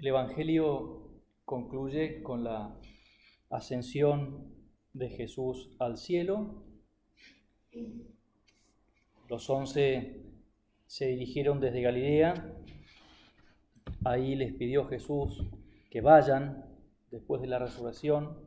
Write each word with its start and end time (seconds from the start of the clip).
El 0.00 0.06
Evangelio 0.06 1.10
concluye 1.44 2.22
con 2.22 2.42
la 2.42 2.74
ascensión 3.50 4.50
de 4.94 5.10
Jesús 5.10 5.76
al 5.78 5.98
cielo. 5.98 6.64
Los 9.28 9.50
once 9.50 10.22
se 10.86 11.06
dirigieron 11.06 11.60
desde 11.60 11.82
Galilea. 11.82 12.32
Ahí 14.02 14.36
les 14.36 14.54
pidió 14.54 14.86
Jesús 14.86 15.44
que 15.90 16.00
vayan 16.00 16.64
después 17.10 17.42
de 17.42 17.48
la 17.48 17.58
resurrección. 17.58 18.38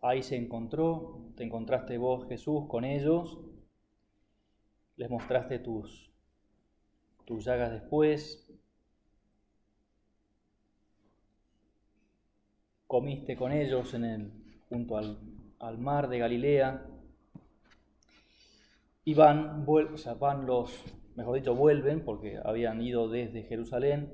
Ahí 0.00 0.22
se 0.22 0.36
encontró, 0.36 1.30
te 1.36 1.44
encontraste 1.44 1.98
vos 1.98 2.26
Jesús 2.26 2.64
con 2.68 2.86
ellos, 2.86 3.38
les 4.96 5.10
mostraste 5.10 5.58
tus, 5.58 6.10
tus 7.26 7.44
llagas 7.44 7.70
después, 7.70 8.45
comiste 12.96 13.36
con 13.36 13.52
ellos 13.52 13.92
en 13.92 14.04
el, 14.06 14.32
junto 14.70 14.96
al, 14.96 15.18
al 15.58 15.76
mar 15.76 16.08
de 16.08 16.18
Galilea, 16.18 16.86
y 19.04 19.12
van, 19.12 19.66
o 19.68 19.98
sea, 19.98 20.14
van 20.14 20.46
los, 20.46 20.82
mejor 21.14 21.34
dicho, 21.36 21.54
vuelven, 21.54 22.06
porque 22.06 22.40
habían 22.42 22.80
ido 22.80 23.10
desde 23.10 23.42
Jerusalén, 23.42 24.10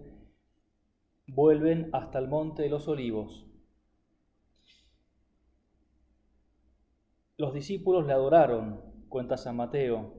vuelven 1.29 1.91
hasta 1.93 2.19
el 2.19 2.27
monte 2.27 2.63
de 2.63 2.71
los 2.71 2.89
olivos. 2.89 3.47
Los 7.37 7.55
discípulos 7.55 8.05
le 8.05 8.15
adoraron, 8.15 8.81
cuenta 9.09 9.37
San 9.37 9.55
Mateo, 9.55 10.13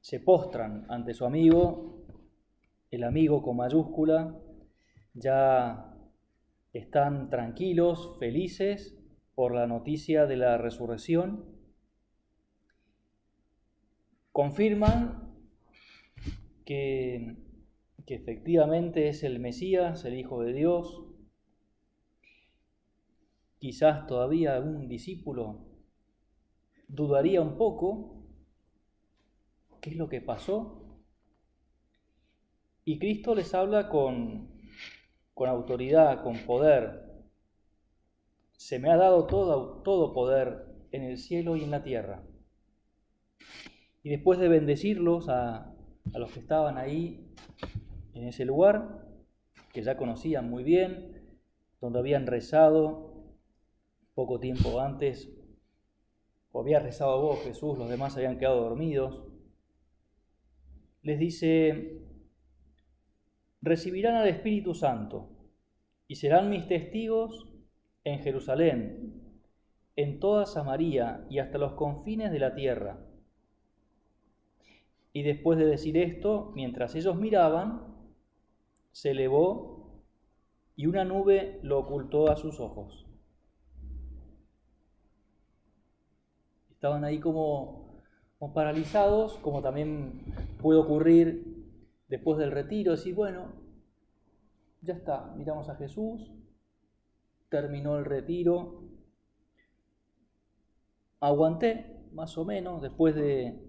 se 0.00 0.20
postran 0.20 0.86
ante 0.88 1.14
su 1.14 1.24
amigo, 1.24 2.04
el 2.92 3.02
amigo 3.02 3.42
con 3.42 3.56
mayúscula, 3.56 4.36
ya 5.14 5.89
están 6.72 7.30
tranquilos, 7.30 8.16
felices 8.18 8.96
por 9.34 9.54
la 9.54 9.66
noticia 9.66 10.26
de 10.26 10.36
la 10.36 10.58
resurrección. 10.58 11.44
Confirman 14.32 15.34
que, 16.64 17.36
que 18.06 18.14
efectivamente 18.14 19.08
es 19.08 19.24
el 19.24 19.38
Mesías, 19.40 20.04
el 20.04 20.18
Hijo 20.18 20.42
de 20.42 20.52
Dios. 20.52 21.04
Quizás 23.58 24.06
todavía 24.06 24.54
algún 24.54 24.88
discípulo 24.88 25.70
dudaría 26.92 27.40
un 27.40 27.56
poco 27.56 28.24
qué 29.80 29.90
es 29.90 29.96
lo 29.96 30.08
que 30.08 30.20
pasó. 30.20 30.76
Y 32.84 32.98
Cristo 32.98 33.34
les 33.34 33.54
habla 33.54 33.88
con, 33.88 34.59
con 35.40 35.48
autoridad, 35.48 36.22
con 36.22 36.36
poder. 36.40 37.00
Se 38.58 38.78
me 38.78 38.90
ha 38.90 38.98
dado 38.98 39.26
todo, 39.26 39.80
todo 39.80 40.12
poder 40.12 40.66
en 40.92 41.02
el 41.02 41.16
cielo 41.16 41.56
y 41.56 41.64
en 41.64 41.70
la 41.70 41.82
tierra. 41.82 42.22
Y 44.02 44.10
después 44.10 44.38
de 44.38 44.48
bendecirlos 44.48 45.30
a, 45.30 45.74
a 46.12 46.18
los 46.18 46.30
que 46.32 46.40
estaban 46.40 46.76
ahí 46.76 47.26
en 48.12 48.28
ese 48.28 48.44
lugar, 48.44 49.06
que 49.72 49.82
ya 49.82 49.96
conocían 49.96 50.50
muy 50.50 50.62
bien, 50.62 51.38
donde 51.80 52.00
habían 52.00 52.26
rezado 52.26 53.24
poco 54.12 54.40
tiempo 54.40 54.78
antes, 54.78 55.32
o 56.52 56.60
había 56.60 56.80
rezado 56.80 57.18
vos, 57.22 57.40
Jesús, 57.44 57.78
los 57.78 57.88
demás 57.88 58.14
habían 58.14 58.36
quedado 58.36 58.60
dormidos, 58.60 59.22
les 61.00 61.18
dice, 61.18 62.09
recibirán 63.62 64.14
al 64.14 64.28
Espíritu 64.28 64.74
Santo 64.74 65.28
y 66.08 66.16
serán 66.16 66.50
mis 66.50 66.66
testigos 66.66 67.48
en 68.04 68.20
Jerusalén, 68.20 69.22
en 69.96 70.18
toda 70.18 70.46
Samaria 70.46 71.26
y 71.28 71.38
hasta 71.38 71.58
los 71.58 71.72
confines 71.72 72.32
de 72.32 72.38
la 72.38 72.54
tierra. 72.54 72.98
Y 75.12 75.22
después 75.22 75.58
de 75.58 75.66
decir 75.66 75.96
esto, 75.96 76.52
mientras 76.54 76.94
ellos 76.94 77.16
miraban, 77.16 77.90
se 78.92 79.10
elevó 79.10 80.02
y 80.76 80.86
una 80.86 81.04
nube 81.04 81.60
lo 81.62 81.78
ocultó 81.78 82.30
a 82.30 82.36
sus 82.36 82.60
ojos. 82.60 83.06
Estaban 86.70 87.04
ahí 87.04 87.18
como, 87.18 88.00
paralizados, 88.54 89.34
como 89.42 89.60
también 89.60 90.22
puede 90.62 90.78
ocurrir 90.78 91.66
después 92.08 92.38
del 92.38 92.52
retiro, 92.52 92.92
decir, 92.92 93.14
bueno, 93.14 93.52
ya 94.82 94.94
está, 94.94 95.32
miramos 95.36 95.68
a 95.68 95.76
Jesús, 95.76 96.32
terminó 97.48 97.98
el 97.98 98.04
retiro, 98.04 98.82
aguanté 101.20 102.08
más 102.12 102.36
o 102.38 102.44
menos 102.44 102.82
después 102.82 103.14
de 103.14 103.60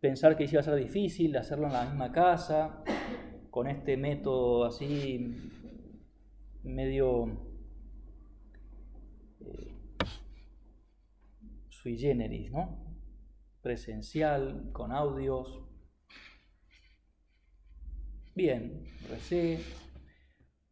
pensar 0.00 0.36
que 0.36 0.44
iba 0.44 0.60
a 0.60 0.64
ser 0.64 0.76
difícil 0.76 1.36
hacerlo 1.36 1.66
en 1.66 1.72
la 1.74 1.84
misma 1.84 2.10
casa, 2.12 2.82
con 3.50 3.68
este 3.68 3.96
método 3.96 4.64
así 4.64 5.50
medio 6.62 7.26
eh, 9.40 9.74
sui 11.68 11.98
generis, 11.98 12.50
¿no? 12.50 12.78
Presencial, 13.60 14.70
con 14.72 14.90
audios, 14.90 15.62
Bien, 18.34 18.82
recé. 19.10 19.60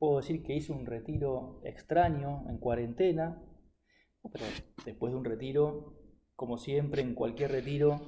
Puedo 0.00 0.16
decir 0.16 0.42
que 0.42 0.54
hice 0.54 0.72
un 0.72 0.86
retiro 0.86 1.60
extraño 1.62 2.46
en 2.48 2.56
cuarentena, 2.56 3.44
pero 4.32 4.46
después 4.86 5.12
de 5.12 5.18
un 5.18 5.26
retiro, 5.26 5.92
como 6.36 6.56
siempre 6.56 7.02
en 7.02 7.14
cualquier 7.14 7.52
retiro, 7.52 8.00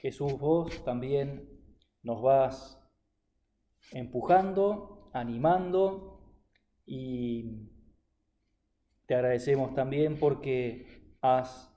Jesús 0.00 0.38
vos 0.38 0.82
también 0.82 1.46
nos 2.02 2.22
vas 2.22 2.82
empujando, 3.92 5.10
animando 5.12 6.22
y 6.86 7.68
te 9.04 9.14
agradecemos 9.14 9.74
también 9.74 10.18
porque 10.18 11.16
has 11.20 11.70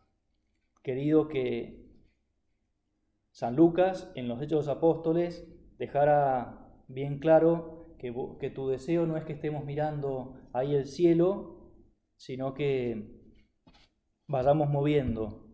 querido 0.83 1.27
que 1.27 1.85
San 3.31 3.57
Lucas 3.57 4.09
en 4.15 4.29
los 4.29 4.41
Hechos 4.41 4.65
de 4.65 4.71
los 4.71 4.77
Apóstoles 4.77 5.45
dejara 5.77 6.81
bien 6.87 7.19
claro 7.19 7.78
que, 7.99 8.49
tu 8.49 8.69
deseo 8.69 9.05
no 9.05 9.17
es 9.17 9.25
que 9.25 9.33
estemos 9.33 9.65
mirando 9.65 10.39
ahí 10.53 10.73
el 10.73 10.87
cielo, 10.87 11.73
sino 12.15 12.53
que 12.53 13.19
vayamos 14.27 14.69
moviendo. 14.69 15.45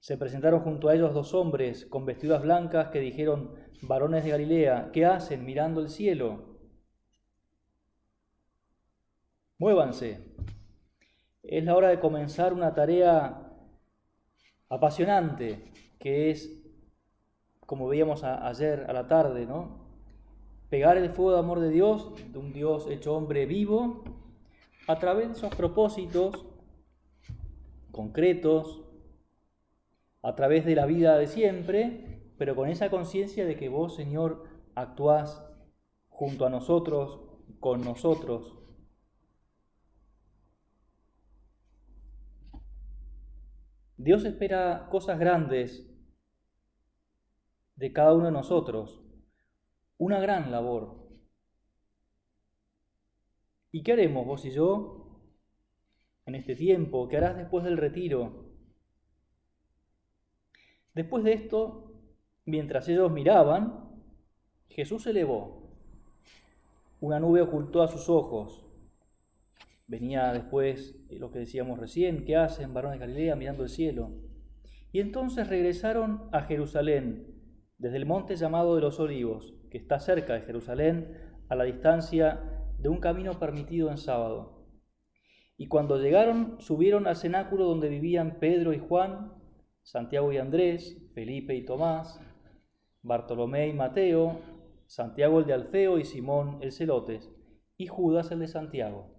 Se 0.00 0.18
presentaron 0.18 0.60
junto 0.60 0.88
a 0.88 0.94
ellos 0.94 1.14
dos 1.14 1.32
hombres 1.34 1.86
con 1.86 2.04
vestiduras 2.04 2.42
blancas 2.42 2.88
que 2.88 3.00
dijeron, 3.00 3.54
varones 3.82 4.24
de 4.24 4.30
Galilea, 4.30 4.90
¿qué 4.92 5.06
hacen 5.06 5.44
mirando 5.44 5.80
el 5.80 5.88
cielo? 5.88 6.58
Muévanse. 9.58 10.34
Es 11.42 11.64
la 11.64 11.76
hora 11.76 11.88
de 11.88 12.00
comenzar 12.00 12.52
una 12.52 12.74
tarea 12.74 13.46
apasionante, 14.68 15.72
que 15.98 16.30
es, 16.30 16.50
como 17.66 17.86
veíamos 17.88 18.24
ayer 18.24 18.86
a 18.88 18.92
la 18.92 19.06
tarde, 19.06 19.46
¿no? 19.46 19.79
Pegar 20.70 20.96
el 20.96 21.10
fuego 21.10 21.32
de 21.32 21.38
amor 21.40 21.60
de 21.60 21.68
Dios, 21.68 22.12
de 22.32 22.38
un 22.38 22.52
Dios 22.52 22.86
hecho 22.88 23.14
hombre 23.14 23.44
vivo, 23.44 24.04
a 24.86 24.98
través 24.98 25.26
de 25.26 25.32
esos 25.34 25.54
propósitos 25.54 26.46
concretos, 27.90 28.84
a 30.22 30.34
través 30.36 30.64
de 30.64 30.76
la 30.76 30.86
vida 30.86 31.18
de 31.18 31.26
siempre, 31.26 32.32
pero 32.38 32.54
con 32.54 32.68
esa 32.68 32.88
conciencia 32.88 33.44
de 33.44 33.56
que 33.56 33.68
vos, 33.68 33.96
Señor, 33.96 34.44
actuás 34.76 35.44
junto 36.08 36.46
a 36.46 36.50
nosotros, 36.50 37.20
con 37.58 37.82
nosotros. 37.82 38.56
Dios 43.96 44.24
espera 44.24 44.88
cosas 44.90 45.18
grandes 45.18 45.86
de 47.76 47.92
cada 47.92 48.14
uno 48.14 48.26
de 48.26 48.32
nosotros 48.32 49.02
una 50.00 50.18
gran 50.18 50.50
labor. 50.50 50.96
¿Y 53.70 53.82
qué 53.82 53.92
haremos 53.92 54.26
vos 54.26 54.42
y 54.46 54.50
yo 54.50 55.20
en 56.24 56.34
este 56.36 56.56
tiempo? 56.56 57.06
¿Qué 57.06 57.18
harás 57.18 57.36
después 57.36 57.64
del 57.64 57.76
retiro? 57.76 58.46
Después 60.94 61.22
de 61.22 61.34
esto, 61.34 61.92
mientras 62.46 62.88
ellos 62.88 63.12
miraban, 63.12 63.90
Jesús 64.70 65.02
se 65.02 65.10
elevó. 65.10 65.76
Una 67.00 67.20
nube 67.20 67.42
ocultó 67.42 67.82
a 67.82 67.88
sus 67.88 68.08
ojos. 68.08 68.64
Venía 69.86 70.32
después 70.32 70.96
lo 71.10 71.30
que 71.30 71.40
decíamos 71.40 71.78
recién, 71.78 72.24
¿qué 72.24 72.36
hacen 72.36 72.72
varones 72.72 72.98
de 72.98 73.06
Galilea 73.06 73.36
mirando 73.36 73.64
el 73.64 73.68
cielo? 73.68 74.12
Y 74.92 75.00
entonces 75.00 75.46
regresaron 75.46 76.30
a 76.32 76.40
Jerusalén, 76.40 77.36
desde 77.76 77.98
el 77.98 78.06
monte 78.06 78.36
llamado 78.36 78.76
de 78.76 78.80
los 78.80 78.98
olivos 78.98 79.59
que 79.70 79.78
está 79.78 80.00
cerca 80.00 80.34
de 80.34 80.42
Jerusalén, 80.42 81.16
a 81.48 81.56
la 81.56 81.64
distancia 81.64 82.40
de 82.78 82.88
un 82.88 82.98
camino 82.98 83.38
permitido 83.38 83.90
en 83.90 83.98
sábado. 83.98 84.66
Y 85.56 85.68
cuando 85.68 85.98
llegaron, 85.98 86.60
subieron 86.60 87.06
al 87.06 87.16
cenáculo 87.16 87.66
donde 87.66 87.88
vivían 87.88 88.38
Pedro 88.40 88.72
y 88.72 88.78
Juan, 88.78 89.34
Santiago 89.82 90.32
y 90.32 90.38
Andrés, 90.38 90.96
Felipe 91.14 91.54
y 91.54 91.64
Tomás, 91.64 92.20
Bartolomé 93.02 93.68
y 93.68 93.72
Mateo, 93.72 94.40
Santiago 94.86 95.40
el 95.40 95.46
de 95.46 95.54
Alfeo 95.54 95.98
y 95.98 96.04
Simón 96.04 96.58
el 96.60 96.72
Celotes, 96.72 97.30
y 97.76 97.86
Judas 97.86 98.30
el 98.30 98.40
de 98.40 98.48
Santiago. 98.48 99.14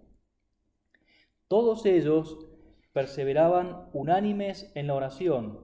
Todos 1.48 1.86
ellos 1.86 2.48
perseveraban 2.94 3.90
unánimes 3.94 4.72
en 4.76 4.88
la 4.88 4.96
oración, 4.96 5.60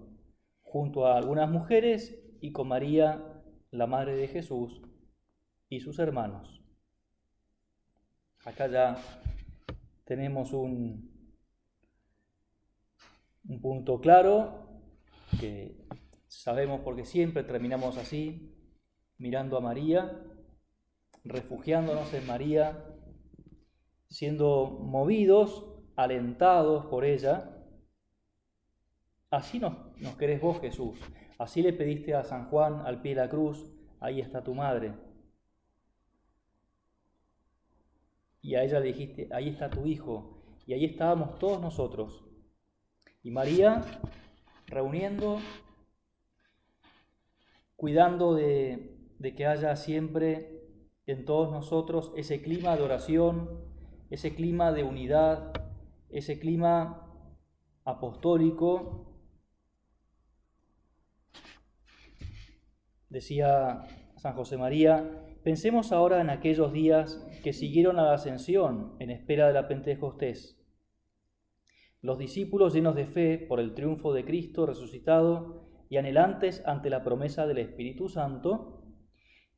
junto 0.62 1.08
a 1.08 1.18
algunas 1.18 1.50
mujeres 1.50 2.24
y 2.42 2.52
con 2.52 2.68
María, 2.68 3.37
la 3.72 3.88
Madre 3.88 4.16
de 4.16 4.28
Jesús, 4.28 4.82
y 5.70 5.80
sus 5.80 6.00
hermanos. 6.00 6.62
Acá 8.46 8.68
ya 8.68 8.98
tenemos 10.06 10.54
un, 10.54 11.12
un 13.48 13.62
punto 13.62 14.00
claro 14.00 14.82
que 15.40 15.86
sabemos 16.28 16.82
porque 16.82 17.06
siempre 17.06 17.44
terminamos 17.44 17.98
así, 17.98 18.56
mirando 19.18 19.58
a 19.58 19.62
María, 19.62 20.24
refugiándonos 21.26 22.14
en 22.14 22.26
María, 22.26 22.86
siendo 24.10 24.80
movidos, 24.82 25.66
alentados 25.96 26.86
por 26.86 27.04
ella. 27.04 27.54
Así 29.30 29.60
nos, 29.60 29.87
nos 30.02 30.16
querés 30.16 30.42
vos, 30.42 30.60
Jesús. 30.60 30.98
Así 31.38 31.62
le 31.62 31.74
pediste 31.74 32.16
a 32.16 32.24
San 32.24 32.50
Juan 32.50 32.82
al 32.86 33.02
pie 33.02 33.16
de 33.16 33.22
la 33.22 33.30
cruz, 33.30 33.72
ahí 34.00 34.20
está 34.20 34.44
tu 34.44 34.56
madre. 34.56 34.94
Y 38.42 38.56
a 38.56 38.64
ella 38.64 38.80
le 38.80 38.88
dijiste, 38.88 39.30
ahí 39.32 39.50
está 39.50 39.70
tu 39.70 39.86
hijo. 39.86 40.44
Y 40.66 40.74
ahí 40.74 40.86
estábamos 40.86 41.38
todos 41.40 41.62
nosotros. 41.62 42.26
Y 43.24 43.32
María 43.32 43.84
reuniendo, 44.68 45.40
cuidando 47.76 48.36
de, 48.36 48.98
de 49.20 49.36
que 49.36 49.46
haya 49.46 49.76
siempre 49.76 50.64
en 51.06 51.26
todos 51.26 51.52
nosotros 51.52 52.12
ese 52.16 52.42
clima 52.42 52.76
de 52.76 52.84
oración, 52.84 53.62
ese 54.10 54.36
clima 54.36 54.72
de 54.72 54.84
unidad, 54.84 55.54
ese 56.10 56.40
clima 56.40 57.04
apostólico 57.84 59.07
Decía 63.10 63.84
San 64.18 64.34
José 64.34 64.58
María, 64.58 65.24
pensemos 65.44 65.92
ahora 65.92 66.20
en 66.20 66.30
aquellos 66.30 66.74
días 66.74 67.26
que 67.44 67.54
siguieron 67.54 68.00
a 68.00 68.04
la 68.04 68.14
ascensión 68.16 68.96
en 69.00 69.12
espera 69.12 69.48
de 69.48 69.54
la 69.54 69.68
Pentecostés. 69.68 70.60
Los 72.02 72.18
discípulos 72.18 72.74
llenos 72.74 72.96
de 72.96 73.06
fe 73.06 73.38
por 73.38 73.60
el 73.60 73.74
triunfo 73.74 74.14
de 74.14 74.26
Cristo 74.26 74.66
resucitado 74.66 75.68
y 75.90 75.98
anhelantes 75.98 76.62
ante 76.66 76.90
la 76.90 77.04
promesa 77.04 77.48
del 77.48 77.60
Espíritu 77.60 78.10
Santo, 78.10 78.84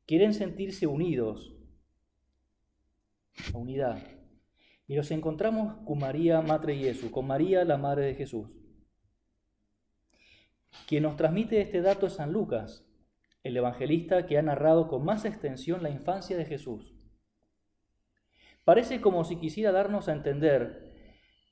quieren 0.06 0.32
sentirse 0.32 0.86
unidos, 0.86 1.56
la 3.52 3.58
unidad. 3.58 3.98
Y 4.86 4.94
los 4.94 5.10
encontramos 5.10 5.84
con 5.84 5.98
María, 5.98 6.40
Madre 6.40 6.76
Jesús, 6.76 7.10
con 7.10 7.26
María, 7.26 7.64
la 7.64 7.78
Madre 7.78 8.06
de 8.06 8.14
Jesús. 8.14 8.48
Quien 10.86 11.02
nos 11.02 11.16
transmite 11.16 11.60
este 11.60 11.80
dato 11.80 12.06
es 12.06 12.14
San 12.14 12.32
Lucas, 12.32 12.89
el 13.42 13.56
evangelista 13.56 14.26
que 14.26 14.38
ha 14.38 14.42
narrado 14.42 14.88
con 14.88 15.04
más 15.04 15.24
extensión 15.24 15.82
la 15.82 15.90
infancia 15.90 16.36
de 16.36 16.44
Jesús. 16.44 16.94
Parece 18.64 19.00
como 19.00 19.24
si 19.24 19.36
quisiera 19.36 19.72
darnos 19.72 20.08
a 20.08 20.12
entender 20.12 20.92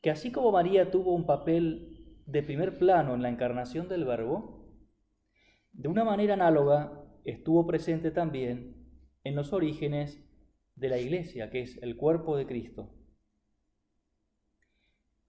que 0.02 0.10
así 0.10 0.30
como 0.30 0.52
María 0.52 0.90
tuvo 0.90 1.14
un 1.14 1.26
papel 1.26 2.22
de 2.26 2.42
primer 2.42 2.78
plano 2.78 3.14
en 3.14 3.22
la 3.22 3.30
encarnación 3.30 3.88
del 3.88 4.04
Verbo, 4.04 4.66
de 5.72 5.88
una 5.88 6.04
manera 6.04 6.34
análoga 6.34 7.04
estuvo 7.24 7.66
presente 7.66 8.10
también 8.10 8.76
en 9.24 9.34
los 9.34 9.52
orígenes 9.52 10.24
de 10.76 10.88
la 10.88 10.98
Iglesia, 10.98 11.50
que 11.50 11.62
es 11.62 11.82
el 11.82 11.96
cuerpo 11.96 12.36
de 12.36 12.46
Cristo. 12.46 12.94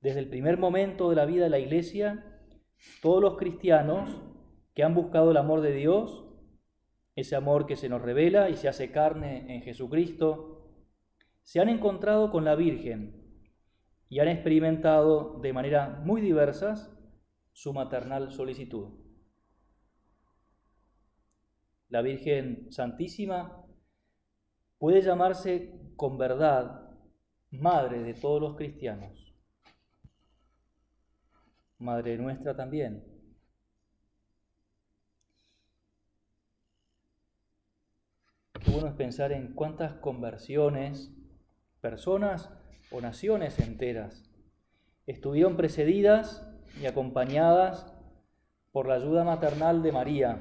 Desde 0.02 0.20
el 0.20 0.30
primer 0.30 0.58
momento 0.58 1.10
de 1.10 1.16
la 1.16 1.26
vida 1.26 1.46
de 1.46 1.50
la 1.50 1.60
Iglesia, 1.60 2.24
todos 3.02 3.22
los 3.22 3.38
cristianos 3.38 4.22
que 4.74 4.84
han 4.84 4.96
buscado 4.96 5.32
el 5.32 5.38
amor 5.38 5.62
de 5.62 5.74
Dios 5.74 6.29
ese 7.20 7.36
amor 7.36 7.66
que 7.66 7.76
se 7.76 7.90
nos 7.90 8.02
revela 8.02 8.50
y 8.50 8.56
se 8.56 8.68
hace 8.68 8.92
carne 8.92 9.54
en 9.54 9.62
Jesucristo, 9.62 10.60
se 11.44 11.60
han 11.60 11.70
encontrado 11.70 12.32
con 12.32 12.46
la 12.46 12.56
Virgen 12.56 13.20
y 14.10 14.20
han 14.20 14.28
experimentado 14.28 15.40
de 15.40 15.54
manera 15.54 16.02
muy 16.04 16.22
diversas 16.22 16.96
su 17.54 17.74
maternal 17.74 18.32
solicitud. 18.32 18.90
La 21.90 22.02
Virgen 22.02 22.72
Santísima 22.72 23.66
puede 24.78 25.02
llamarse 25.02 25.74
con 25.96 26.18
verdad 26.18 26.88
Madre 27.52 28.04
de 28.04 28.14
todos 28.14 28.40
los 28.40 28.56
cristianos, 28.56 29.36
Madre 31.80 32.18
nuestra 32.18 32.56
también. 32.56 33.09
Qué 38.64 38.72
bueno 38.72 38.88
es 38.88 38.94
pensar 38.94 39.32
en 39.32 39.54
cuántas 39.54 39.94
conversiones, 39.94 41.14
personas 41.80 42.52
o 42.92 43.00
naciones 43.00 43.58
enteras 43.60 44.30
estuvieron 45.06 45.56
precedidas 45.56 46.46
y 46.80 46.86
acompañadas 46.86 47.92
por 48.72 48.88
la 48.88 48.96
ayuda 48.96 49.24
maternal 49.24 49.82
de 49.82 49.92
María. 49.92 50.40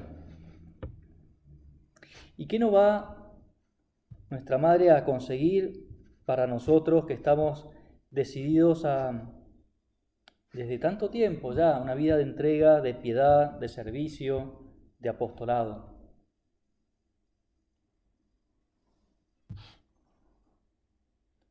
¿Y 2.37 2.47
qué 2.47 2.59
nos 2.59 2.73
va 2.73 3.33
nuestra 4.29 4.57
Madre 4.57 4.91
a 4.91 5.05
conseguir 5.05 5.87
para 6.25 6.45
nosotros 6.45 7.05
que 7.05 7.13
estamos 7.13 7.67
decididos 8.11 8.85
a, 8.85 9.33
desde 10.53 10.77
tanto 10.77 11.09
tiempo 11.09 11.53
ya, 11.53 11.79
una 11.79 11.95
vida 11.95 12.17
de 12.17 12.23
entrega, 12.23 12.81
de 12.81 12.93
piedad, 12.93 13.59
de 13.59 13.69
servicio, 13.69 14.61
de 14.99 15.09
apostolado? 15.09 15.98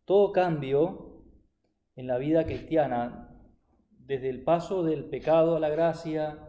Todo 0.09 0.33
cambio 0.33 1.23
en 1.95 2.07
la 2.07 2.17
vida 2.17 2.47
cristiana, 2.47 3.29
desde 3.91 4.31
el 4.31 4.43
paso 4.43 4.83
del 4.83 5.05
pecado 5.05 5.55
a 5.55 5.61
la 5.61 5.69
gracia, 5.69 6.49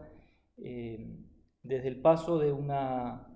eh, 0.56 1.14
desde 1.62 1.88
el 1.88 2.00
paso 2.00 2.38
de 2.38 2.52
una 2.52 3.28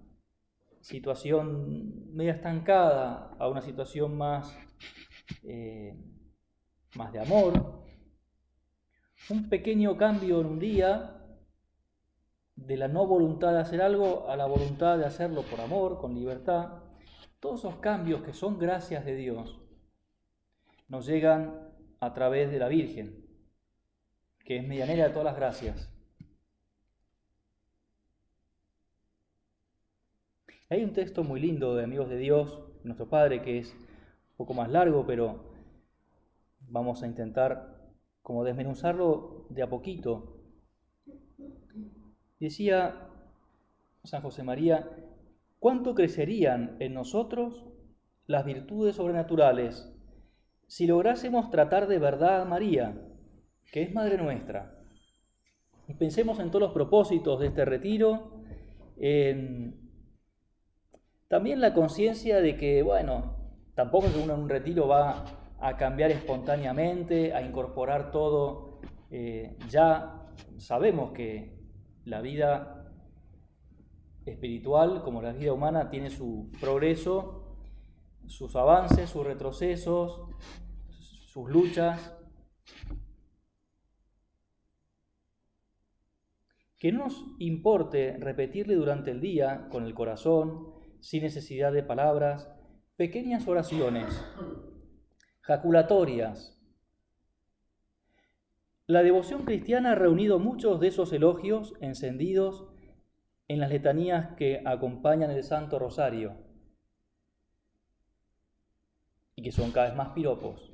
situación 0.81 2.11
media 2.15 2.33
estancada 2.33 3.37
a 3.39 3.49
una 3.49 3.61
situación 3.61 4.17
más, 4.17 4.57
eh, 5.43 5.95
más 6.97 7.13
de 7.13 7.21
amor, 7.21 7.85
un 9.29 9.51
pequeño 9.51 9.99
cambio 9.99 10.41
en 10.41 10.47
un 10.47 10.59
día 10.59 11.21
de 12.57 12.79
la 12.79 12.89
no 12.89 13.07
voluntad 13.07 13.53
de 13.53 13.61
hacer 13.61 13.83
algo 13.83 14.27
a 14.31 14.37
la 14.37 14.47
voluntad 14.47 14.97
de 14.97 15.05
hacerlo 15.05 15.43
por 15.43 15.61
amor, 15.61 15.99
con 15.99 16.15
libertad, 16.15 16.83
todos 17.41 17.61
esos 17.61 17.77
cambios 17.77 18.23
que 18.23 18.33
son 18.33 18.59
gracias 18.59 19.05
de 19.05 19.17
Dios, 19.17 19.64
nos 20.89 21.07
llegan 21.07 21.71
a 22.01 22.13
través 22.13 22.51
de 22.51 22.59
la 22.59 22.69
Virgen, 22.69 23.25
que 24.45 24.59
es 24.59 24.67
medianera 24.67 25.05
de 25.05 25.11
todas 25.11 25.25
las 25.25 25.37
gracias. 25.37 25.91
Hay 30.71 30.83
un 30.83 30.93
texto 30.93 31.23
muy 31.23 31.41
lindo 31.41 31.75
de 31.75 31.85
Amigos 31.85 32.09
de 32.09 32.19
Dios, 32.19 32.61
nuestro 32.83 33.09
Padre, 33.09 33.43
que 33.43 33.59
es 33.59 33.73
un 33.73 34.37
poco 34.37 34.55
más 34.55 34.71
largo, 34.71 35.07
pero 35.07 35.53
vamos 36.69 37.03
a 37.03 37.07
intentar 37.07 37.93
como 38.23 38.45
desmenuzarlo 38.45 39.47
de 39.51 39.63
a 39.63 39.69
poquito. 39.69 40.41
Decía 42.41 43.09
San 44.03 44.23
José 44.23 44.43
María, 44.43 44.91
¿cuánto 45.59 45.95
crecerían 45.95 46.77
en 46.81 46.95
nosotros 46.95 47.65
las 48.27 48.45
virtudes 48.45 48.97
sobrenaturales 48.97 49.94
si 50.67 50.87
lográsemos 50.87 51.51
tratar 51.51 51.87
de 51.87 51.99
verdad 51.99 52.43
a 52.43 52.45
María, 52.45 53.01
que 53.73 53.83
es 53.83 53.93
Madre 53.93 54.17
nuestra, 54.17 54.79
y 55.89 55.95
pensemos 55.95 56.39
en 56.39 56.51
todos 56.51 56.63
los 56.63 56.73
propósitos 56.73 57.41
de 57.41 57.49
este 57.49 57.65
retiro, 57.65 58.41
en 58.97 59.91
también 61.29 61.61
la 61.61 61.75
conciencia 61.75 62.41
de 62.41 62.57
que, 62.57 62.83
bueno, 62.83 63.37
tampoco 63.75 64.07
es 64.07 64.13
que 64.13 64.23
uno 64.23 64.35
en 64.35 64.41
un 64.41 64.49
retiro 64.49 64.87
va 64.87 65.25
a 65.59 65.77
cambiar 65.77 66.11
espontáneamente, 66.11 67.35
a 67.35 67.43
incorporar 67.43 68.11
todo, 68.11 68.81
eh, 69.11 69.57
ya 69.69 70.23
sabemos 70.59 71.13
que 71.13 71.59
la 72.05 72.21
vida 72.21 72.93
espiritual, 74.27 75.03
como 75.03 75.23
la 75.23 75.33
vida 75.33 75.53
humana, 75.53 75.91
tiene 75.91 76.11
su 76.11 76.51
progreso 76.61 77.45
sus 78.27 78.57
avances, 78.57 79.11
sus 79.11 79.25
retrocesos, 79.25 80.23
sus 81.35 81.51
luchas. 81.51 82.17
Que 86.79 86.93
no 86.93 87.05
nos 87.05 87.25
importe 87.41 88.17
repetirle 88.19 88.77
durante 88.77 89.11
el 89.11 89.21
día 89.21 89.69
con 89.69 89.85
el 89.85 89.95
corazón, 89.95 90.75
sin 91.01 91.25
necesidad 91.25 91.73
de 91.73 91.83
palabras, 91.83 92.49
pequeñas 92.97 93.49
oraciones, 93.49 94.07
jaculatorias. 95.41 96.57
La 98.87 99.03
devoción 99.03 99.45
cristiana 99.45 99.93
ha 99.93 99.95
reunido 99.97 100.39
muchos 100.39 100.79
de 100.79 100.89
esos 100.89 101.13
elogios 101.13 101.75
encendidos 101.81 102.69
en 103.49 103.59
las 103.59 103.71
letanías 103.71 104.37
que 104.37 104.63
acompañan 104.65 105.31
el 105.31 105.43
Santo 105.43 105.79
Rosario 105.79 106.37
y 109.35 109.43
que 109.43 109.53
son 109.53 109.73
cada 109.73 109.89
vez 109.89 109.97
más 109.97 110.11
piropos. 110.11 110.74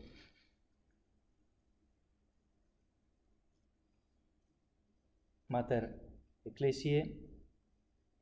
Mater 5.50 5.98
Ecclesiae, 6.44 7.12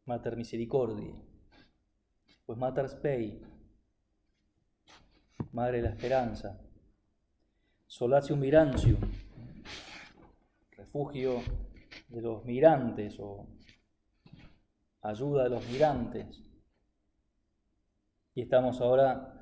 Mater 0.07 0.35
Misericordiae, 0.35 1.23
pues 2.47 2.59
Mater 2.59 2.89
Spei, 2.89 3.43
Madre 5.53 5.77
de 5.77 5.83
la 5.83 5.91
Esperanza, 5.91 6.59
Solatium 7.87 8.41
Mirantium, 8.41 8.99
refugio 10.71 11.43
de 12.09 12.23
los 12.23 12.47
migrantes 12.47 13.21
o 13.21 13.47
ayuda 15.03 15.45
de 15.45 15.51
los 15.51 15.69
migrantes. 15.69 16.51
Y 18.35 18.41
estamos 18.41 18.81
ahora 18.81 19.39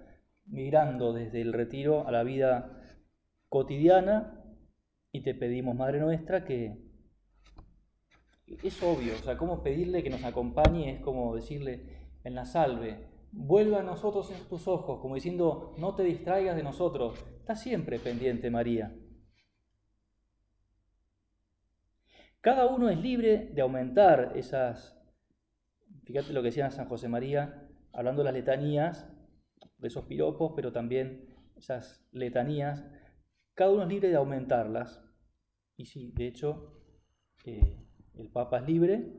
migrando 0.47 1.13
desde 1.13 1.41
el 1.41 1.53
retiro 1.53 2.09
a 2.09 2.11
la 2.11 2.25
vida 2.25 2.99
cotidiana 3.49 4.43
y 5.13 5.23
te 5.23 5.37
pedimos, 5.37 5.77
Madre 5.77 6.01
nuestra, 6.01 6.45
que 6.45 6.86
es 8.47 8.83
obvio, 8.83 9.15
o 9.15 9.23
sea, 9.23 9.37
cómo 9.37 9.63
pedirle 9.63 10.03
que 10.03 10.11
nos 10.11 10.25
acompañe 10.25 10.95
es 10.95 11.01
como 11.01 11.35
decirle 11.35 12.09
en 12.25 12.35
la 12.35 12.45
salve, 12.45 13.07
vuelva 13.33 13.81
a 13.81 13.83
nosotros 13.83 14.31
en 14.31 14.49
tus 14.49 14.69
ojos, 14.69 15.01
como 15.01 15.15
diciendo, 15.15 15.75
no 15.79 15.95
te 15.95 16.05
distraigas 16.05 16.57
de 16.57 16.63
nosotros, 16.63 17.25
está 17.39 17.57
siempre 17.57 17.99
pendiente 17.99 18.51
María. 18.51 18.95
Cada 22.41 22.67
uno 22.67 22.89
es 22.89 22.99
libre 22.99 23.51
de 23.53 23.63
aumentar 23.63 24.33
esas, 24.37 24.97
fíjate 26.05 26.33
lo 26.33 26.43
que 26.43 26.49
decía 26.49 26.71
San 26.71 26.89
José 26.89 27.09
María, 27.09 27.69
hablando 27.93 28.23
de 28.23 28.27
las 28.27 28.35
letanías, 28.35 29.09
de 29.79 29.89
esos 29.89 30.05
piropos, 30.05 30.53
pero 30.55 30.73
también 30.73 31.35
esas 31.57 32.07
letanías, 32.13 32.85
cada 33.55 33.73
uno 33.73 33.83
es 33.83 33.89
libre 33.89 34.11
de 34.11 34.17
aumentarlas. 34.17 35.03
Y 35.77 35.87
sí, 35.87 36.13
de 36.15 36.27
hecho, 36.29 36.81
eh, 37.45 37.86
el 38.17 38.29
Papa 38.29 38.59
es 38.59 38.67
libre 38.67 39.13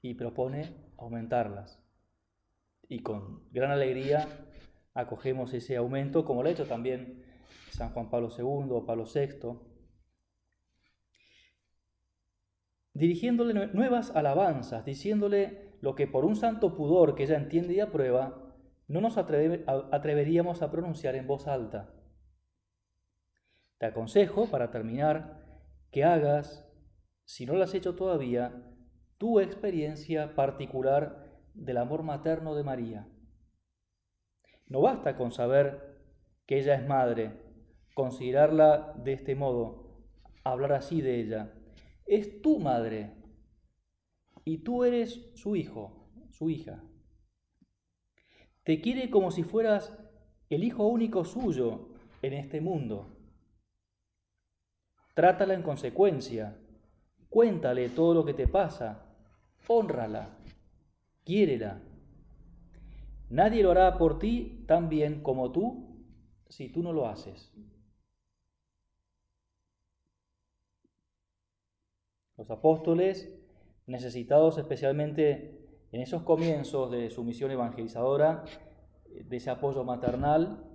y 0.00 0.14
propone 0.14 0.74
aumentarlas. 0.98 1.82
Y 2.88 3.00
con 3.00 3.48
gran 3.50 3.70
alegría 3.70 4.28
acogemos 4.94 5.54
ese 5.54 5.76
aumento, 5.76 6.24
como 6.24 6.42
lo 6.42 6.48
ha 6.48 6.52
hecho 6.52 6.66
también 6.66 7.24
San 7.70 7.90
Juan 7.90 8.10
Pablo 8.10 8.28
II 8.36 8.70
o 8.70 8.84
Pablo 8.84 9.04
VI, 9.04 9.58
dirigiéndole 12.94 13.68
nuevas 13.68 14.14
alabanzas, 14.14 14.84
diciéndole 14.84 15.78
lo 15.80 15.94
que 15.94 16.06
por 16.06 16.24
un 16.24 16.36
santo 16.36 16.76
pudor 16.76 17.14
que 17.14 17.24
ella 17.24 17.36
entiende 17.36 17.74
y 17.74 17.80
aprueba, 17.80 18.54
no 18.88 19.00
nos 19.00 19.16
atreveríamos 19.16 20.60
a 20.62 20.70
pronunciar 20.70 21.14
en 21.14 21.26
voz 21.26 21.48
alta. 21.48 21.94
Te 23.78 23.86
aconsejo, 23.86 24.46
para 24.46 24.70
terminar, 24.70 25.42
que 25.90 26.04
hagas 26.04 26.68
si 27.32 27.46
no 27.46 27.54
lo 27.54 27.62
has 27.62 27.72
hecho 27.72 27.94
todavía, 27.94 28.52
tu 29.16 29.40
experiencia 29.40 30.34
particular 30.34 31.40
del 31.54 31.78
amor 31.78 32.02
materno 32.02 32.54
de 32.54 32.62
María. 32.62 33.08
No 34.66 34.82
basta 34.82 35.16
con 35.16 35.32
saber 35.32 35.98
que 36.44 36.58
ella 36.58 36.74
es 36.74 36.86
madre, 36.86 37.32
considerarla 37.94 38.92
de 39.02 39.14
este 39.14 39.34
modo, 39.34 40.04
hablar 40.44 40.74
así 40.74 41.00
de 41.00 41.20
ella. 41.20 41.54
Es 42.04 42.42
tu 42.42 42.58
madre 42.58 43.14
y 44.44 44.58
tú 44.58 44.84
eres 44.84 45.32
su 45.34 45.56
hijo, 45.56 46.10
su 46.32 46.50
hija. 46.50 46.84
Te 48.62 48.82
quiere 48.82 49.08
como 49.08 49.30
si 49.30 49.42
fueras 49.42 49.98
el 50.50 50.64
hijo 50.64 50.86
único 50.86 51.24
suyo 51.24 51.94
en 52.20 52.34
este 52.34 52.60
mundo. 52.60 53.16
Trátala 55.14 55.54
en 55.54 55.62
consecuencia, 55.62 56.58
Cuéntale 57.32 57.88
todo 57.88 58.12
lo 58.12 58.26
que 58.26 58.34
te 58.34 58.46
pasa. 58.46 59.06
Honrala. 59.66 60.36
Quiérela. 61.24 61.80
Nadie 63.30 63.62
lo 63.62 63.70
hará 63.70 63.96
por 63.96 64.18
ti 64.18 64.66
tan 64.68 64.90
bien 64.90 65.22
como 65.22 65.50
tú 65.50 65.96
si 66.50 66.68
tú 66.68 66.82
no 66.82 66.92
lo 66.92 67.08
haces. 67.08 67.50
Los 72.36 72.50
apóstoles, 72.50 73.32
necesitados 73.86 74.58
especialmente 74.58 75.86
en 75.90 76.02
esos 76.02 76.24
comienzos 76.24 76.90
de 76.90 77.08
su 77.08 77.24
misión 77.24 77.50
evangelizadora, 77.50 78.44
de 79.08 79.36
ese 79.38 79.48
apoyo 79.48 79.84
maternal, 79.84 80.66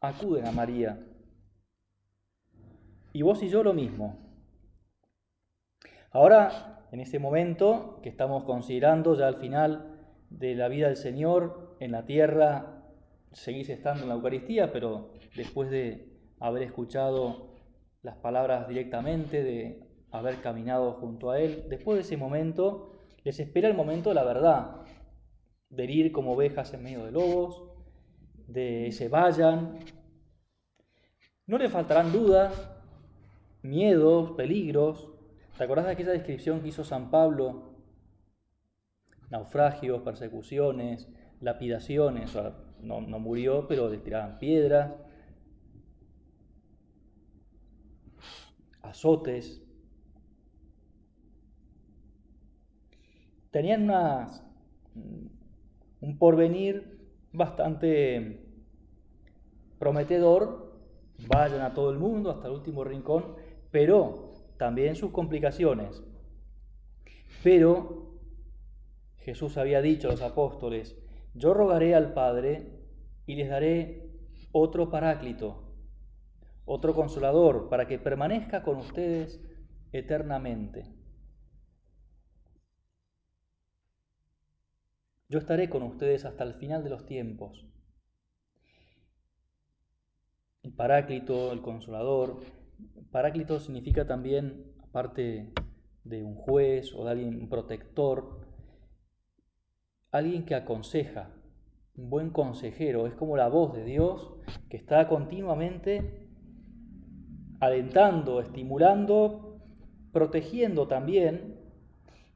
acuden 0.00 0.48
a 0.48 0.50
María. 0.50 1.06
Y 3.12 3.22
vos 3.22 3.40
y 3.44 3.48
yo 3.48 3.62
lo 3.62 3.72
mismo. 3.72 4.23
Ahora, 6.14 6.86
en 6.92 7.00
este 7.00 7.18
momento 7.18 7.98
que 8.00 8.08
estamos 8.08 8.44
considerando 8.44 9.16
ya 9.16 9.26
al 9.26 9.38
final 9.38 9.98
de 10.30 10.54
la 10.54 10.68
vida 10.68 10.86
del 10.86 10.96
Señor 10.96 11.76
en 11.80 11.90
la 11.90 12.06
tierra, 12.06 12.84
seguís 13.32 13.68
estando 13.68 14.04
en 14.04 14.10
la 14.10 14.14
Eucaristía, 14.14 14.70
pero 14.70 15.10
después 15.34 15.70
de 15.70 16.16
haber 16.38 16.62
escuchado 16.62 17.56
las 18.02 18.14
palabras 18.18 18.68
directamente, 18.68 19.42
de 19.42 19.88
haber 20.12 20.40
caminado 20.40 20.92
junto 20.92 21.32
a 21.32 21.40
Él, 21.40 21.64
después 21.68 21.96
de 21.96 22.02
ese 22.02 22.16
momento 22.16 22.92
les 23.24 23.40
espera 23.40 23.66
el 23.66 23.74
momento 23.74 24.10
de 24.10 24.14
la 24.14 24.22
verdad, 24.22 24.82
de 25.68 25.84
ir 25.86 26.12
como 26.12 26.34
ovejas 26.34 26.72
en 26.74 26.84
medio 26.84 27.04
de 27.04 27.10
lobos, 27.10 27.60
de 28.46 28.92
se 28.92 29.08
vayan. 29.08 29.80
No 31.48 31.58
le 31.58 31.68
faltarán 31.68 32.12
dudas, 32.12 32.70
miedos, 33.62 34.30
peligros, 34.36 35.13
¿Te 35.56 35.62
acordás 35.62 35.86
de 35.86 35.92
aquella 35.92 36.10
descripción 36.10 36.60
que 36.60 36.68
hizo 36.68 36.84
San 36.84 37.10
Pablo? 37.10 37.74
Naufragios, 39.30 40.02
persecuciones, 40.02 41.08
lapidaciones, 41.40 42.36
no, 42.80 43.00
no 43.00 43.18
murió, 43.20 43.66
pero 43.68 43.88
le 43.88 43.98
tiraban 43.98 44.38
piedras, 44.38 44.92
azotes. 48.82 49.62
Tenían 53.52 53.88
un 56.00 56.18
porvenir 56.18 56.98
bastante 57.32 58.44
prometedor, 59.78 60.80
vayan 61.28 61.60
a 61.60 61.74
todo 61.74 61.90
el 61.92 61.98
mundo, 61.98 62.30
hasta 62.30 62.48
el 62.48 62.54
último 62.54 62.82
rincón, 62.82 63.36
pero 63.70 64.32
también 64.56 64.96
sus 64.96 65.10
complicaciones. 65.10 66.02
Pero 67.42 68.14
Jesús 69.18 69.56
había 69.56 69.80
dicho 69.82 70.08
a 70.08 70.12
los 70.12 70.22
apóstoles, 70.22 70.96
yo 71.34 71.54
rogaré 71.54 71.94
al 71.94 72.12
Padre 72.12 72.80
y 73.26 73.36
les 73.36 73.48
daré 73.48 74.10
otro 74.52 74.90
paráclito, 74.90 75.74
otro 76.64 76.94
consolador, 76.94 77.68
para 77.68 77.86
que 77.88 77.98
permanezca 77.98 78.62
con 78.62 78.76
ustedes 78.76 79.40
eternamente. 79.92 80.94
Yo 85.28 85.38
estaré 85.38 85.68
con 85.68 85.82
ustedes 85.82 86.24
hasta 86.24 86.44
el 86.44 86.54
final 86.54 86.84
de 86.84 86.90
los 86.90 87.06
tiempos. 87.06 87.66
El 90.62 90.72
paráclito, 90.72 91.52
el 91.52 91.60
consolador, 91.60 92.40
Paráclito 93.14 93.60
significa 93.60 94.08
también, 94.08 94.74
aparte 94.82 95.52
de 96.02 96.24
un 96.24 96.34
juez 96.34 96.92
o 96.96 97.04
de 97.04 97.12
alguien, 97.12 97.40
un 97.42 97.48
protector, 97.48 98.40
alguien 100.10 100.44
que 100.44 100.56
aconseja, 100.56 101.30
un 101.94 102.10
buen 102.10 102.30
consejero, 102.30 103.06
es 103.06 103.14
como 103.14 103.36
la 103.36 103.46
voz 103.46 103.72
de 103.72 103.84
Dios 103.84 104.34
que 104.68 104.76
está 104.76 105.06
continuamente 105.06 106.26
alentando, 107.60 108.40
estimulando, 108.40 109.60
protegiendo 110.10 110.88
también, 110.88 111.60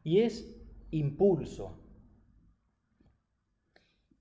y 0.04 0.20
es 0.20 0.62
impulso. 0.92 1.82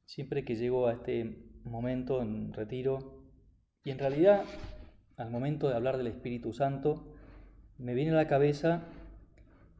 Siempre 0.05 0.43
que 0.43 0.55
llego 0.55 0.87
a 0.87 0.93
este 0.93 1.37
momento 1.65 2.19
en 2.23 2.51
retiro 2.51 3.21
y 3.83 3.91
en 3.91 3.99
realidad 3.99 4.43
al 5.17 5.29
momento 5.29 5.67
de 5.67 5.75
hablar 5.75 5.97
del 5.97 6.07
Espíritu 6.07 6.53
Santo 6.53 7.13
me 7.77 7.93
viene 7.93 8.11
a 8.11 8.15
la 8.15 8.27
cabeza 8.27 8.85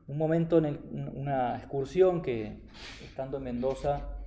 un 0.08 0.18
momento 0.18 0.58
en 0.58 0.80
una 1.16 1.58
excursión 1.58 2.22
que 2.22 2.62
estando 3.04 3.38
en 3.38 3.44
Mendoza 3.44 4.18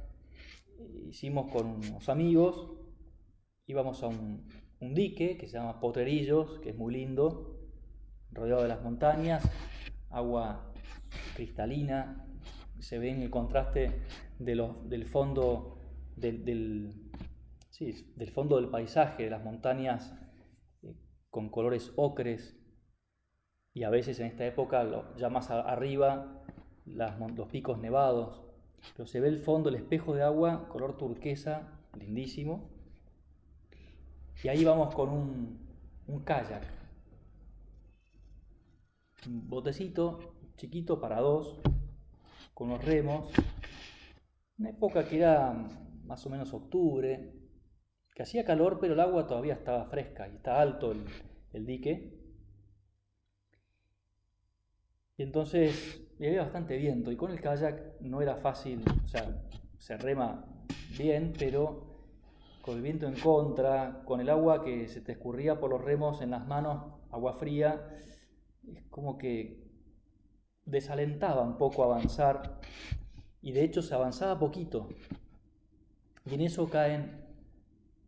hicimos 1.08 1.50
con 1.50 1.66
unos 1.66 2.08
amigos, 2.08 2.70
íbamos 3.66 4.02
a 4.02 4.08
un, 4.08 4.46
un 4.80 4.94
dique 4.94 5.36
que 5.36 5.46
se 5.46 5.58
llama 5.58 5.80
Potrerillos, 5.80 6.58
que 6.60 6.70
es 6.70 6.76
muy 6.76 6.94
lindo, 6.94 7.58
rodeado 8.32 8.62
de 8.62 8.68
las 8.68 8.82
montañas, 8.82 9.42
agua 10.10 10.72
cristalina, 11.34 12.26
se 12.78 12.98
ve 12.98 13.10
en 13.10 13.22
el 13.22 13.30
contraste 13.30 14.02
del 14.38 15.06
fondo 15.06 15.78
del, 16.16 16.44
del, 16.44 18.30
fondo 18.32 18.56
del 18.56 18.68
paisaje, 18.68 19.24
de 19.24 19.30
las 19.30 19.44
montañas 19.44 20.14
con 21.30 21.48
colores 21.48 21.92
ocres 21.96 22.56
y 23.72 23.84
a 23.84 23.90
veces 23.90 24.18
en 24.20 24.26
esta 24.26 24.44
época, 24.44 25.14
ya 25.16 25.28
más 25.30 25.50
arriba, 25.50 26.42
los 26.86 27.48
picos 27.48 27.78
nevados, 27.78 28.42
pero 28.96 29.06
se 29.06 29.20
ve 29.20 29.28
el 29.28 29.38
fondo, 29.38 29.68
el 29.68 29.76
espejo 29.76 30.14
de 30.14 30.22
agua, 30.22 30.68
color 30.68 30.96
turquesa, 30.96 31.78
lindísimo. 31.98 32.68
Y 34.42 34.48
ahí 34.48 34.64
vamos 34.64 34.94
con 34.94 35.10
un, 35.10 35.58
un 36.08 36.20
kayak, 36.24 36.64
un 39.26 39.48
botecito 39.48 40.34
chiquito 40.56 41.00
para 41.00 41.20
dos, 41.20 41.60
con 42.54 42.70
los 42.70 42.84
remos. 42.84 43.30
Una 44.58 44.70
época 44.70 45.06
que 45.06 45.18
era 45.18 45.54
más 46.04 46.26
o 46.26 46.30
menos 46.30 46.52
octubre, 46.52 47.39
que 48.20 48.24
hacía 48.24 48.44
calor, 48.44 48.76
pero 48.78 48.92
el 48.92 49.00
agua 49.00 49.26
todavía 49.26 49.54
estaba 49.54 49.86
fresca 49.86 50.28
y 50.28 50.36
está 50.36 50.60
alto 50.60 50.92
el, 50.92 51.06
el 51.54 51.64
dique. 51.64 52.20
Y 55.16 55.22
entonces 55.22 56.02
había 56.18 56.42
bastante 56.42 56.76
viento 56.76 57.10
y 57.10 57.16
con 57.16 57.30
el 57.30 57.40
kayak 57.40 57.98
no 58.02 58.20
era 58.20 58.36
fácil, 58.36 58.84
o 59.02 59.08
sea, 59.08 59.42
se 59.78 59.96
rema 59.96 60.44
bien, 60.98 61.32
pero 61.38 61.96
con 62.60 62.76
el 62.76 62.82
viento 62.82 63.06
en 63.08 63.14
contra, 63.14 64.02
con 64.04 64.20
el 64.20 64.28
agua 64.28 64.62
que 64.62 64.86
se 64.88 65.00
te 65.00 65.12
escurría 65.12 65.58
por 65.58 65.70
los 65.70 65.82
remos 65.82 66.20
en 66.20 66.32
las 66.32 66.46
manos, 66.46 66.92
agua 67.10 67.32
fría, 67.32 68.02
es 68.70 68.84
como 68.90 69.16
que 69.16 69.66
desalentaba 70.66 71.40
un 71.40 71.56
poco 71.56 71.84
avanzar 71.84 72.60
y 73.40 73.52
de 73.52 73.64
hecho 73.64 73.80
se 73.80 73.94
avanzaba 73.94 74.38
poquito. 74.38 74.90
Y 76.26 76.34
en 76.34 76.42
eso 76.42 76.68
caen 76.68 77.19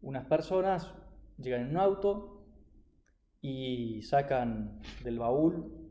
unas 0.02 0.26
personas, 0.26 0.94
llegan 1.38 1.62
en 1.62 1.70
un 1.70 1.76
auto 1.78 2.44
y 3.40 4.02
sacan 4.02 4.80
del 5.02 5.18
baúl 5.18 5.82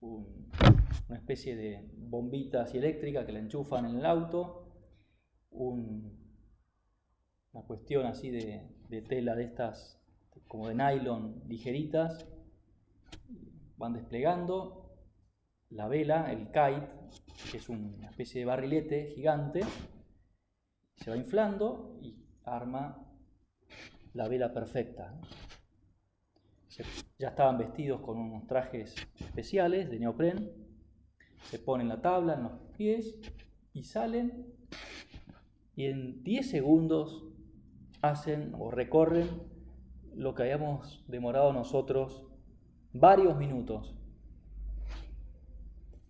una 0.00 1.18
especie 1.18 1.56
de 1.56 1.88
bombita 1.96 2.62
así 2.62 2.78
eléctrica 2.78 3.24
que 3.24 3.32
la 3.32 3.38
enchufan 3.38 3.86
en 3.86 3.96
el 3.98 4.06
auto, 4.06 4.66
una 5.50 6.10
cuestión 7.66 8.06
así 8.06 8.30
de, 8.30 8.66
de 8.88 9.02
tela 9.02 9.34
de 9.34 9.44
estas 9.44 9.98
como 10.48 10.68
de 10.68 10.74
nylon 10.74 11.42
ligeritas, 11.46 12.26
van 13.76 13.92
desplegando 13.92 14.96
la 15.70 15.88
vela, 15.88 16.32
el 16.32 16.46
kite, 16.46 16.88
que 17.50 17.58
es 17.58 17.68
una 17.68 18.08
especie 18.08 18.40
de 18.40 18.46
barrilete 18.46 19.12
gigante, 19.14 19.60
se 20.96 21.10
va 21.10 21.16
inflando 21.16 21.98
y 22.02 22.24
arma 22.44 23.11
la 24.14 24.28
vela 24.28 24.52
perfecta. 24.52 25.14
ya 27.18 27.28
estaban 27.28 27.58
vestidos 27.58 28.00
con 28.00 28.18
unos 28.18 28.46
trajes 28.46 28.94
especiales 29.20 29.90
de 29.90 29.98
neopren, 29.98 30.50
se 31.44 31.58
ponen 31.58 31.88
la 31.88 32.00
tabla 32.00 32.34
en 32.34 32.42
los 32.44 32.52
pies 32.76 33.18
y 33.72 33.84
salen 33.84 34.46
y 35.76 35.86
en 35.86 36.22
10 36.22 36.50
segundos 36.50 37.24
hacen 38.00 38.54
o 38.58 38.70
recorren 38.70 39.28
lo 40.14 40.34
que 40.34 40.42
habíamos 40.42 41.04
demorado 41.08 41.52
nosotros 41.52 42.24
varios 42.92 43.36
minutos. 43.36 43.94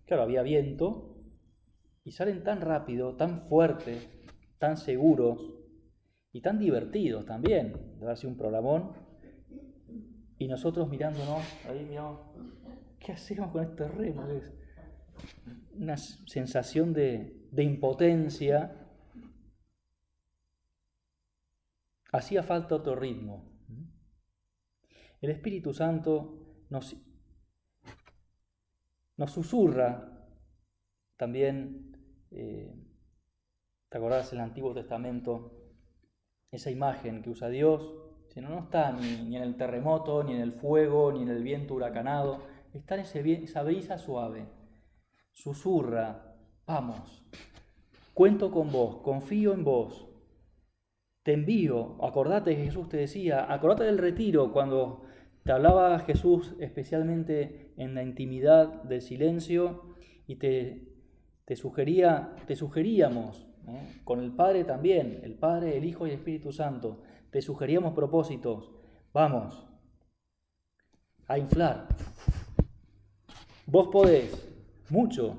Claro, 0.05 0.23
había 0.23 0.43
viento 0.43 1.15
y 2.03 2.11
salen 2.11 2.43
tan 2.43 2.61
rápido, 2.61 3.15
tan 3.15 3.39
fuertes, 3.39 4.09
tan 4.59 4.77
seguros 4.77 5.52
y 6.33 6.41
tan 6.41 6.59
divertidos 6.59 7.25
también. 7.25 7.97
De 7.99 8.05
haber 8.05 8.25
un 8.25 8.35
programón. 8.35 8.91
Y 10.37 10.47
nosotros 10.47 10.89
mirándonos, 10.89 11.41
ahí 11.65 11.85
miramos, 11.85 12.19
¿qué 12.99 13.13
hacemos 13.13 13.51
con 13.51 13.63
este 13.63 13.87
remo? 13.87 14.27
Una 15.75 15.95
sensación 15.95 16.91
de, 16.91 17.47
de 17.51 17.63
impotencia. 17.63 18.89
Hacía 22.11 22.43
falta 22.43 22.75
otro 22.75 22.95
ritmo. 22.95 23.49
El 25.21 25.29
Espíritu 25.29 25.73
Santo 25.73 26.65
nos 26.69 26.97
nos 29.17 29.31
susurra 29.31 30.27
también, 31.17 31.95
eh, 32.31 32.73
¿te 33.89 33.97
acordás 33.97 34.33
el 34.33 34.39
Antiguo 34.39 34.73
Testamento? 34.73 35.62
Esa 36.53 36.69
imagen 36.69 37.23
que 37.23 37.31
usa 37.31 37.49
Dios, 37.49 37.95
si 38.27 38.39
no, 38.39 38.49
no 38.49 38.59
está 38.59 38.91
ni, 38.91 39.35
en 39.35 39.41
el 39.41 39.55
terremoto, 39.55 40.23
ni 40.23 40.33
en 40.33 40.39
el 40.39 40.53
fuego, 40.53 41.11
ni 41.11 41.23
en 41.23 41.29
el 41.29 41.41
viento 41.41 41.73
huracanado, 41.73 42.41
está 42.73 42.93
en 42.93 43.01
ese, 43.01 43.43
esa 43.43 43.63
brisa 43.63 43.97
suave. 43.97 44.45
Susurra, 45.31 46.35
vamos, 46.67 47.25
cuento 48.13 48.51
con 48.51 48.71
vos, 48.71 48.97
confío 48.97 49.53
en 49.53 49.63
vos, 49.63 50.07
te 51.23 51.33
envío, 51.33 51.97
acordate 52.03 52.55
que 52.55 52.65
Jesús 52.65 52.87
te 52.87 52.97
decía, 52.97 53.51
acordate 53.51 53.85
del 53.85 53.97
retiro 53.97 54.51
cuando 54.53 55.05
te 55.43 55.51
hablaba 55.51 55.97
Jesús 55.99 56.53
especialmente 56.59 57.73
en 57.77 57.95
la 57.95 58.03
intimidad 58.03 58.83
del 58.83 59.01
silencio 59.01 59.95
y 60.27 60.35
te, 60.35 60.87
te, 61.45 61.55
sugería, 61.55 62.35
te 62.45 62.55
sugeríamos, 62.55 63.47
con 64.03 64.21
el 64.21 64.31
Padre 64.31 64.63
también, 64.63 65.19
el 65.23 65.35
Padre, 65.35 65.77
el 65.77 65.85
Hijo 65.85 66.05
y 66.05 66.11
el 66.11 66.17
Espíritu 66.17 66.51
Santo, 66.51 67.01
te 67.31 67.41
sugeríamos 67.41 67.93
propósitos. 67.93 68.71
Vamos 69.13 69.65
a 71.27 71.37
inflar. 71.37 71.87
Vos 73.65 73.87
podés, 73.87 74.47
mucho. 74.89 75.37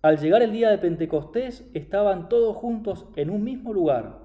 Al 0.00 0.18
llegar 0.18 0.42
el 0.42 0.50
día 0.52 0.70
de 0.70 0.78
Pentecostés 0.78 1.64
estaban 1.74 2.28
todos 2.28 2.56
juntos 2.56 3.06
en 3.16 3.30
un 3.30 3.44
mismo 3.44 3.72
lugar. 3.72 4.20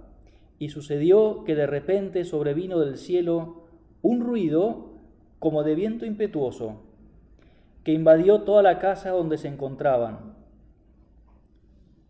Y 0.57 0.69
sucedió 0.69 1.43
que 1.43 1.53
de 1.53 1.67
repente 1.67 2.23
sobrevino 2.23 2.79
del 2.79 2.97
cielo 2.97 3.67
un 4.01 4.21
ruido 4.21 4.93
como 5.37 5.63
de 5.63 5.75
viento 5.75 6.05
impetuoso, 6.05 6.81
que 7.83 7.93
invadió 7.93 8.41
toda 8.41 8.63
la 8.63 8.79
casa 8.79 9.11
donde 9.11 9.37
se 9.37 9.47
encontraban. 9.47 10.36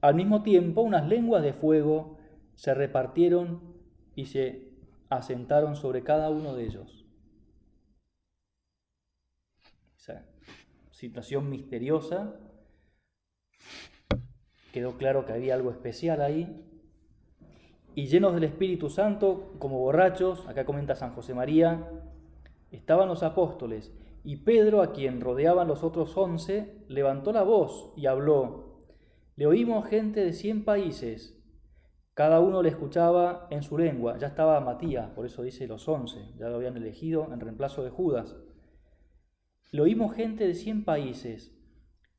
Al 0.02 0.16
mismo 0.16 0.44
tiempo 0.44 0.82
unas 0.82 1.08
lenguas 1.08 1.44
de 1.44 1.54
fuego 1.54 2.18
se 2.56 2.74
repartieron 2.74 3.76
y 4.16 4.26
se 4.26 4.72
asentaron 5.10 5.76
sobre 5.76 6.04
cada 6.04 6.30
uno 6.30 6.56
de 6.56 6.66
ellos. 6.66 7.06
Esa 9.98 10.26
situación 10.92 11.50
misteriosa, 11.50 12.40
quedó 14.72 14.98
claro 14.98 15.26
que 15.26 15.34
había 15.34 15.56
algo 15.56 15.72
especial 15.72 16.22
ahí, 16.22 16.64
y 17.96 18.06
llenos 18.06 18.36
del 18.36 18.44
Espíritu 18.44 18.92
Santo, 18.92 19.56
como 19.58 19.80
borrachos, 19.80 20.48
acá 20.48 20.66
comenta 20.66 20.96
San 20.96 21.14
José 21.14 21.34
María, 21.34 21.90
estaban 22.70 23.08
los 23.08 23.24
apóstoles, 23.24 23.92
y 24.24 24.38
Pedro, 24.38 24.82
a 24.82 24.92
quien 24.92 25.22
rodeaban 25.22 25.68
los 25.68 25.84
otros 25.84 26.16
once, 26.18 26.84
levantó 26.90 27.32
la 27.32 27.44
voz 27.44 27.94
y 27.96 28.08
habló. 28.08 28.67
Le 29.38 29.46
oímos 29.46 29.86
gente 29.86 30.26
de 30.26 30.34
cien 30.34 30.66
países, 30.66 31.40
cada 32.16 32.40
uno 32.40 32.64
le 32.64 32.70
escuchaba 32.70 33.48
en 33.52 33.62
su 33.62 33.78
lengua, 33.78 34.18
ya 34.18 34.26
estaba 34.26 34.60
Matías, 34.62 35.12
por 35.12 35.28
eso 35.28 35.44
dice 35.44 35.68
los 35.68 35.88
once, 35.88 36.34
ya 36.40 36.50
lo 36.50 36.56
habían 36.56 36.76
elegido 36.76 37.32
en 37.32 37.40
reemplazo 37.40 37.84
de 37.84 37.92
Judas. 37.92 38.36
Le 39.72 39.82
oímos 39.84 40.16
gente 40.16 40.48
de 40.48 40.56
cien 40.56 40.84
países, 40.84 41.56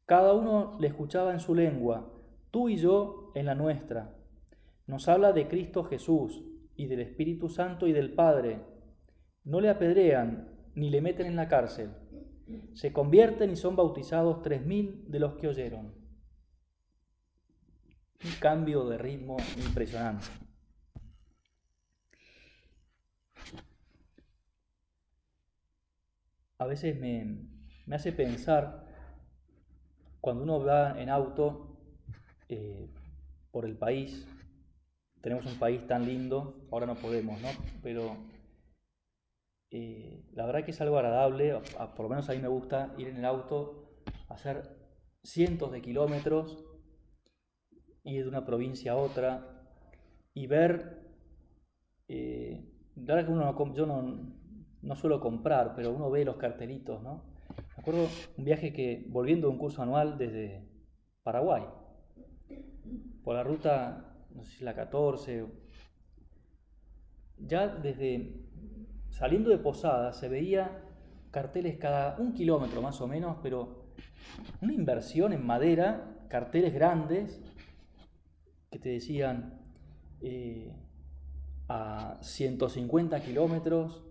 cada 0.06 0.32
uno 0.32 0.76
le 0.78 0.86
escuchaba 0.86 1.32
en 1.32 1.40
su 1.40 1.56
lengua, 1.56 2.08
tú 2.52 2.68
y 2.68 2.76
yo 2.76 3.32
en 3.34 3.46
la 3.46 3.56
nuestra. 3.56 4.14
Nos 4.86 5.08
habla 5.08 5.32
de 5.32 5.48
Cristo 5.48 5.82
Jesús 5.82 6.44
y 6.76 6.86
del 6.86 7.00
Espíritu 7.00 7.48
Santo 7.48 7.88
y 7.88 7.92
del 7.92 8.12
Padre. 8.12 8.60
No 9.42 9.60
le 9.60 9.70
apedrean 9.70 10.70
ni 10.76 10.88
le 10.88 11.00
meten 11.00 11.26
en 11.26 11.34
la 11.34 11.48
cárcel. 11.48 11.90
Se 12.74 12.92
convierten 12.92 13.50
y 13.50 13.56
son 13.56 13.74
bautizados 13.74 14.40
tres 14.40 14.64
mil 14.64 15.04
de 15.10 15.18
los 15.18 15.34
que 15.34 15.48
oyeron. 15.48 15.97
Un 18.24 18.32
cambio 18.40 18.88
de 18.88 18.98
ritmo 18.98 19.36
impresionante. 19.56 20.26
A 26.58 26.66
veces 26.66 26.98
me, 26.98 27.46
hace 27.94 28.12
pensar, 28.12 28.84
cuando 30.20 30.42
uno 30.42 30.64
va 30.64 31.00
en 31.00 31.08
auto 31.08 31.78
eh, 32.48 32.90
por 33.52 33.64
el 33.64 33.76
país, 33.76 34.26
tenemos 35.20 35.46
un 35.46 35.58
país 35.58 35.86
tan 35.86 36.04
lindo, 36.04 36.66
ahora 36.72 36.86
no 36.86 36.96
podemos, 36.96 37.40
¿no? 37.40 37.48
Pero 37.82 38.16
eh, 39.70 40.24
la 40.32 40.46
verdad 40.46 40.64
que 40.64 40.72
es 40.72 40.80
algo 40.80 40.98
agradable, 40.98 41.60
por 41.94 42.00
lo 42.00 42.08
menos 42.08 42.28
a 42.28 42.32
mí 42.32 42.40
me 42.40 42.48
gusta 42.48 42.92
ir 42.98 43.08
en 43.08 43.18
el 43.18 43.24
auto, 43.24 44.02
hacer 44.28 44.76
cientos 45.22 45.70
de 45.70 45.80
kilómetros, 45.80 46.67
ir 48.08 48.24
de 48.24 48.28
una 48.28 48.44
provincia 48.44 48.92
a 48.92 48.96
otra 48.96 49.58
y 50.34 50.46
ver, 50.46 51.02
eh, 52.08 52.64
que 52.94 53.24
uno 53.28 53.74
yo 53.74 53.86
no, 53.86 54.34
no, 54.82 54.96
suelo 54.96 55.20
comprar, 55.20 55.74
pero 55.74 55.92
uno 55.92 56.10
ve 56.10 56.24
los 56.24 56.36
cartelitos, 56.36 57.02
¿no? 57.02 57.22
Me 57.76 57.82
acuerdo 57.82 58.08
un 58.36 58.44
viaje 58.44 58.72
que, 58.72 59.06
volviendo 59.08 59.48
de 59.48 59.52
un 59.52 59.58
curso 59.58 59.82
anual 59.82 60.18
desde 60.18 60.62
Paraguay, 61.22 61.64
por 63.22 63.34
la 63.34 63.42
ruta, 63.42 64.14
no 64.34 64.44
sé 64.44 64.58
si 64.58 64.64
la 64.64 64.74
14, 64.74 65.46
ya 67.38 67.68
desde 67.68 68.34
Saliendo 69.10 69.50
de 69.50 69.58
Posada 69.58 70.12
se 70.12 70.28
veía 70.28 70.84
carteles 71.30 71.76
cada 71.78 72.16
un 72.18 72.32
kilómetro 72.32 72.80
más 72.82 73.00
o 73.00 73.08
menos, 73.08 73.38
pero 73.42 73.86
una 74.60 74.72
inversión 74.72 75.32
en 75.32 75.44
madera, 75.44 76.14
carteles 76.28 76.72
grandes 76.72 77.40
que 78.70 78.78
te 78.78 78.90
decían 78.90 79.60
eh, 80.20 80.72
a 81.68 82.18
150 82.20 83.20
kilómetros, 83.22 84.02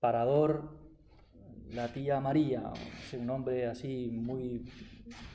parador 0.00 0.78
la 1.72 1.92
tía 1.92 2.20
María, 2.20 2.72
un 3.12 3.26
nombre 3.26 3.66
así 3.66 4.10
muy 4.12 4.64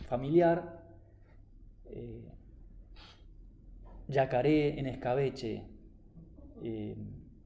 familiar, 0.07 0.81
eh, 1.85 2.31
Yacaré 4.11 4.77
en 4.77 4.87
escabeche. 4.87 5.63
Eh, 6.63 6.97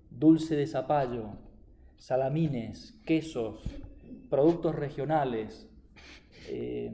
dulce 0.10 0.56
de 0.56 0.66
zapallo, 0.66 1.38
salamines, 1.96 3.00
quesos, 3.06 3.62
productos 4.32 4.74
regionales. 4.74 5.70
Eh, 6.50 6.92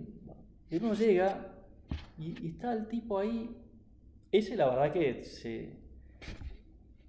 y 0.70 0.76
uno 0.76 0.94
llega 0.94 1.54
y, 2.20 2.50
está 2.50 2.74
el 2.74 2.88
tipo 2.90 3.18
ahí. 3.18 3.56
Ese 4.32 4.56
la 4.56 4.70
verdad 4.70 4.94
que 4.94 5.24
se, 5.24 5.78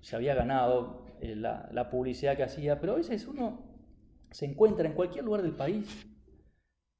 se 0.01 0.17
había 0.17 0.35
ganado 0.35 1.07
eh, 1.21 1.37
la, 1.37 1.89
publicidad 1.91 2.37
que 2.37 2.43
hacía, 2.43 2.81
pero 2.81 2.93
a 2.93 2.97
veces 2.97 3.27
uno 3.27 3.61
se 4.31 4.47
encuentra 4.47 4.89
en 4.89 4.95
cualquier 4.95 5.25
lugar 5.25 5.43
del 5.43 5.55
país. 5.55 6.07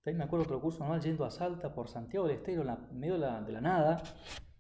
También 0.05 0.19
me 0.19 0.25
acuerdo 0.25 0.45
otro 0.45 0.61
curso 0.61 0.85
anual 0.85 1.01
yendo 1.01 1.25
a 1.25 1.31
Salta 1.31 1.75
por 1.75 1.89
Santiago 1.89 2.27
del 2.27 2.37
Estero, 2.37 2.63
en, 2.63 2.99
medio 2.99 3.15
de 3.15 3.21
la, 3.21 3.41
de 3.41 3.53
la 3.53 3.61
nada, 3.61 4.03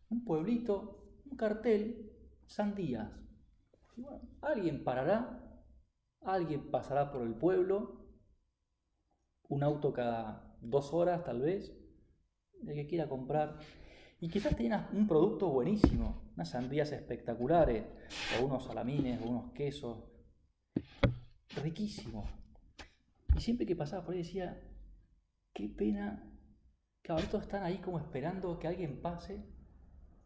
un 0.09 0.25
pueblito, 0.25 1.21
un 1.31 1.37
cartel, 1.37 2.13
sandías 2.47 3.23
alguien 4.41 4.85
parará, 4.85 5.41
alguien 6.23 6.71
pasará 6.71 7.11
por 7.11 7.23
el 7.23 7.35
pueblo, 7.35 8.01
un 9.49 9.63
auto 9.63 9.93
cada 9.93 10.57
dos 10.61 10.93
horas 10.95 11.25
tal 11.25 11.41
vez, 11.41 11.73
el 12.67 12.75
que 12.75 12.87
quiera 12.87 13.09
comprar. 13.09 13.59
Y 14.23 14.29
quizás 14.29 14.55
tenga 14.55 14.89
un 14.93 15.09
producto 15.09 15.49
buenísimo, 15.49 16.31
unas 16.37 16.49
sandías 16.49 16.93
espectaculares, 16.93 17.85
o 18.39 18.47
unos 18.47 18.63
salamines, 18.63 19.21
o 19.21 19.29
unos 19.29 19.51
quesos, 19.51 19.99
riquísimos. 21.61 22.31
Y 23.37 23.41
siempre 23.41 23.67
que 23.67 23.75
pasaba 23.75 24.05
por 24.05 24.15
ahí 24.15 24.23
decía, 24.23 24.63
qué 25.53 25.69
pena 25.69 26.33
que 27.03 27.11
ahora 27.11 27.25
están 27.25 27.65
ahí 27.65 27.79
como 27.79 27.99
esperando 27.99 28.61
que 28.61 28.69
alguien 28.69 29.03
pase 29.03 29.45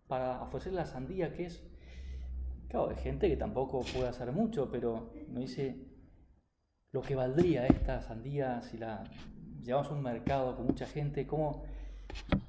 para 0.06 0.42
ofrecer 0.42 0.74
la 0.74 0.84
sandía 0.84 1.32
que 1.32 1.46
es 1.46 1.66
Claro, 2.68 2.90
hay 2.90 2.96
gente 2.96 3.30
que 3.30 3.36
tampoco 3.38 3.80
puede 3.94 4.08
hacer 4.08 4.30
mucho, 4.30 4.70
pero 4.70 5.10
me 5.28 5.40
dice 5.40 5.86
lo 6.92 7.00
que 7.00 7.14
valdría 7.14 7.66
esta 7.66 8.02
sandía 8.02 8.60
si 8.60 8.76
la 8.76 9.04
llevamos 9.62 9.90
a 9.90 9.94
un 9.94 10.02
mercado 10.02 10.54
con 10.54 10.66
mucha 10.66 10.84
gente, 10.84 11.26
cómo, 11.26 11.64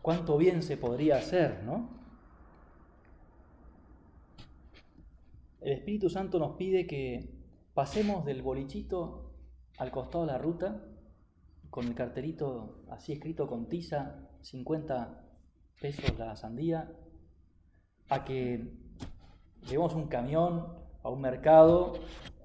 cuánto 0.01 0.37
bien 0.37 0.63
se 0.63 0.77
podría 0.77 1.17
hacer, 1.17 1.63
¿no? 1.63 1.89
El 5.61 5.73
Espíritu 5.73 6.09
Santo 6.09 6.39
nos 6.39 6.55
pide 6.55 6.87
que 6.87 7.29
pasemos 7.73 8.25
del 8.25 8.41
bolichito 8.41 9.33
al 9.77 9.91
costado 9.91 10.25
de 10.25 10.31
la 10.31 10.37
ruta, 10.37 10.83
con 11.69 11.87
el 11.87 11.95
cartelito 11.95 12.85
así 12.89 13.13
escrito 13.13 13.47
con 13.47 13.67
tiza, 13.67 14.29
50 14.41 15.23
pesos 15.81 16.17
la 16.17 16.35
sandía, 16.35 16.91
a 18.09 18.23
que 18.23 18.73
llevamos 19.67 19.93
un 19.93 20.07
camión 20.07 20.73
a 21.03 21.09
un 21.09 21.21
mercado 21.21 21.93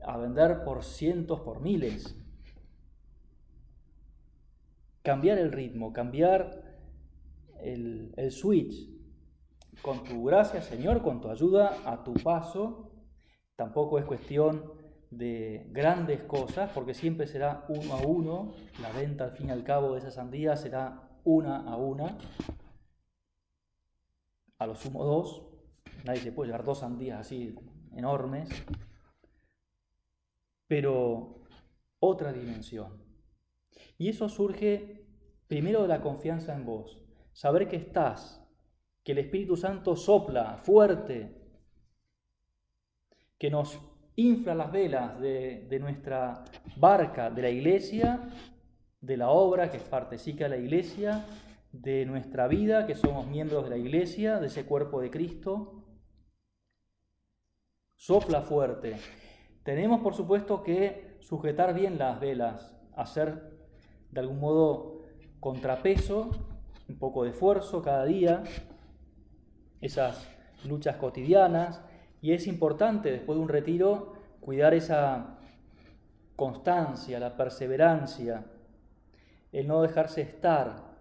a 0.05 0.17
vender 0.17 0.65
por 0.65 0.85
cientos, 0.85 1.41
por 1.41 1.61
miles. 1.61 2.19
Cambiar 5.03 5.39
el 5.39 5.53
ritmo, 5.53 5.93
cambiar 5.93 6.62
el, 7.63 8.31
switch. 8.31 8.91
Con 9.81 10.05
tu 10.05 10.25
gracia, 10.25 10.63
Señor, 10.63 11.03
con 11.03 11.21
tu 11.21 11.29
ayuda, 11.29 11.79
a 11.85 12.05
tu 12.05 12.15
paso. 12.15 12.93
Tampoco 13.57 13.99
es 13.99 14.05
cuestión 14.05 14.73
de 15.11 15.67
grandes 15.71 16.23
cosas, 16.23 16.71
porque 16.73 16.95
siempre 16.95 17.27
será 17.27 17.65
uno 17.69 17.95
a 17.95 18.07
uno. 18.07 18.53
La 18.81 18.93
venta, 18.93 19.25
al 19.25 19.33
fin 19.33 19.49
y 19.49 19.51
al 19.53 19.65
cabo, 19.65 19.93
de 19.93 19.99
esa 19.99 20.11
sandía 20.11 20.57
será 20.57 21.19
una 21.25 21.59
a 21.71 21.77
una. 21.77 22.19
A 24.59 24.67
lo 24.67 24.77
sumo 24.77 25.05
dos, 25.05 25.53
Nadie 26.05 26.21
se 26.21 26.33
puede 26.33 26.49
llevar 26.49 26.65
dos 26.65 26.81
sandías 26.81 27.21
así 27.21 27.55
enormes. 27.95 28.49
Pero 30.67 31.43
otra 32.01 32.33
dimensión. 32.33 33.05
Y 33.99 34.09
eso 34.09 34.29
surge 34.29 35.07
primero 35.47 35.83
de 35.83 35.89
la 35.89 36.01
confianza 36.01 36.55
en 36.55 36.65
vos. 36.65 37.02
Saber 37.33 37.69
que 37.69 37.77
estás, 37.77 38.47
que 39.03 39.13
el 39.13 39.19
Espíritu 39.19 39.57
Santo 39.57 39.97
sopla 39.97 40.57
fuerte, 40.59 41.41
que 43.39 43.51
nos 43.51 43.79
infla 44.17 44.55
las 44.55 44.71
velas 44.71 45.19
de, 45.19 45.67
de, 45.69 45.81
nuestra 45.81 46.45
barca, 46.77 47.31
de 47.31 47.43
la 47.43 47.51
iglesia, 47.51 48.21
de 49.01 49.17
la 49.17 49.31
obra 49.31 49.71
que 49.71 49.79
es 49.79 49.83
partecica 49.83 50.45
de 50.45 50.51
la 50.51 50.57
iglesia, 50.59 51.25
de 51.73 52.05
nuestra 52.05 52.47
vida, 52.47 52.87
que 52.87 52.95
somos 52.95 53.27
miembros 53.27 53.65
de 53.65 53.71
la 53.71 53.79
iglesia, 53.79 54.39
de 54.39 54.47
ese 54.47 54.67
cuerpo 54.67 55.01
de 55.01 55.11
Cristo, 55.11 55.83
sopla 57.97 58.43
fuerte. 58.43 58.97
Tenemos, 59.63 60.01
por 60.01 60.15
supuesto, 60.15 60.63
que 60.63 61.19
sujetar 61.21 61.73
bien 61.73 61.99
las 61.99 62.21
velas, 62.21 62.77
hacer 62.97 63.59
de 64.11 64.21
algún 64.21 64.41
modo 64.41 65.03
contrapeso, 65.41 66.31
un 66.93 66.99
poco 66.99 67.25
de 67.25 67.31
esfuerzo 67.31 67.81
cada 67.81 68.05
día, 68.05 68.43
esas 69.81 70.29
luchas 70.65 70.97
cotidianas, 70.97 71.81
y 72.21 72.33
es 72.33 72.47
importante 72.47 73.11
después 73.11 73.39
de 73.39 73.43
un 73.43 73.49
retiro 73.49 74.13
cuidar 74.41 74.75
esa 74.75 75.39
constancia, 76.37 77.19
la 77.19 77.35
perseverancia, 77.35 78.45
el 79.53 79.67
no 79.67 79.81
dejarse 79.81 80.21
estar. 80.21 80.93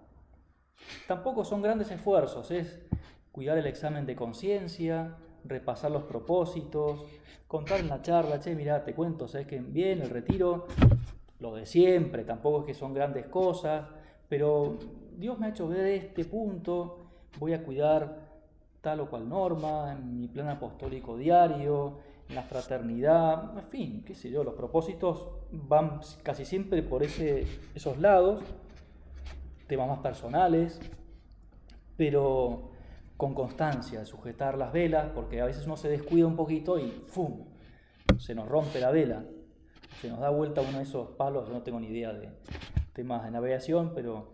Tampoco 1.07 1.43
son 1.43 1.61
grandes 1.61 1.91
esfuerzos, 1.91 2.49
es 2.51 2.79
cuidar 3.33 3.57
el 3.57 3.67
examen 3.67 4.05
de 4.05 4.15
conciencia, 4.15 5.17
repasar 5.43 5.91
los 5.91 6.03
propósitos, 6.03 7.03
contar 7.47 7.81
en 7.81 7.89
la 7.89 8.01
charla, 8.01 8.39
che, 8.39 8.55
mira, 8.55 8.85
te 8.85 8.93
cuento, 8.93 9.27
sabes 9.27 9.47
que 9.47 9.59
bien, 9.59 10.01
el 10.01 10.09
retiro, 10.09 10.67
lo 11.39 11.53
de 11.53 11.65
siempre, 11.65 12.23
tampoco 12.23 12.61
es 12.61 12.65
que 12.67 12.73
son 12.73 12.93
grandes 12.93 13.27
cosas, 13.27 13.89
pero 14.31 14.77
Dios 15.17 15.37
me 15.37 15.47
ha 15.47 15.49
hecho 15.49 15.67
ver 15.67 15.87
este 15.87 16.23
punto, 16.23 16.99
voy 17.37 17.51
a 17.51 17.61
cuidar 17.61 18.29
tal 18.79 19.01
o 19.01 19.09
cual 19.09 19.27
norma, 19.27 19.91
en 19.91 20.21
mi 20.21 20.29
plan 20.29 20.47
apostólico 20.47 21.17
diario, 21.17 21.99
en 22.29 22.35
la 22.35 22.43
fraternidad, 22.43 23.59
en 23.59 23.67
fin, 23.67 24.03
qué 24.05 24.15
sé 24.15 24.31
yo, 24.31 24.45
los 24.45 24.53
propósitos 24.53 25.27
van 25.51 25.99
casi 26.23 26.45
siempre 26.45 26.81
por 26.81 27.03
ese, 27.03 27.45
esos 27.75 27.97
lados, 27.97 28.41
temas 29.67 29.89
más 29.89 29.99
personales, 29.99 30.79
pero 31.97 32.71
con 33.17 33.33
constancia, 33.33 34.05
sujetar 34.05 34.57
las 34.57 34.71
velas, 34.71 35.09
porque 35.13 35.41
a 35.41 35.45
veces 35.45 35.65
uno 35.65 35.75
se 35.75 35.89
descuida 35.89 36.25
un 36.25 36.37
poquito 36.37 36.79
y 36.79 37.03
¡fum! 37.07 37.49
se 38.17 38.33
nos 38.33 38.47
rompe 38.47 38.79
la 38.79 38.91
vela, 38.91 39.25
se 39.99 40.07
nos 40.07 40.21
da 40.21 40.29
vuelta 40.29 40.61
uno 40.61 40.77
de 40.77 40.85
esos 40.85 41.09
palos, 41.17 41.49
no 41.49 41.63
tengo 41.63 41.81
ni 41.81 41.87
idea 41.87 42.13
de 42.13 42.29
temas 42.93 43.23
de 43.23 43.31
navegación, 43.31 43.93
pero 43.93 44.33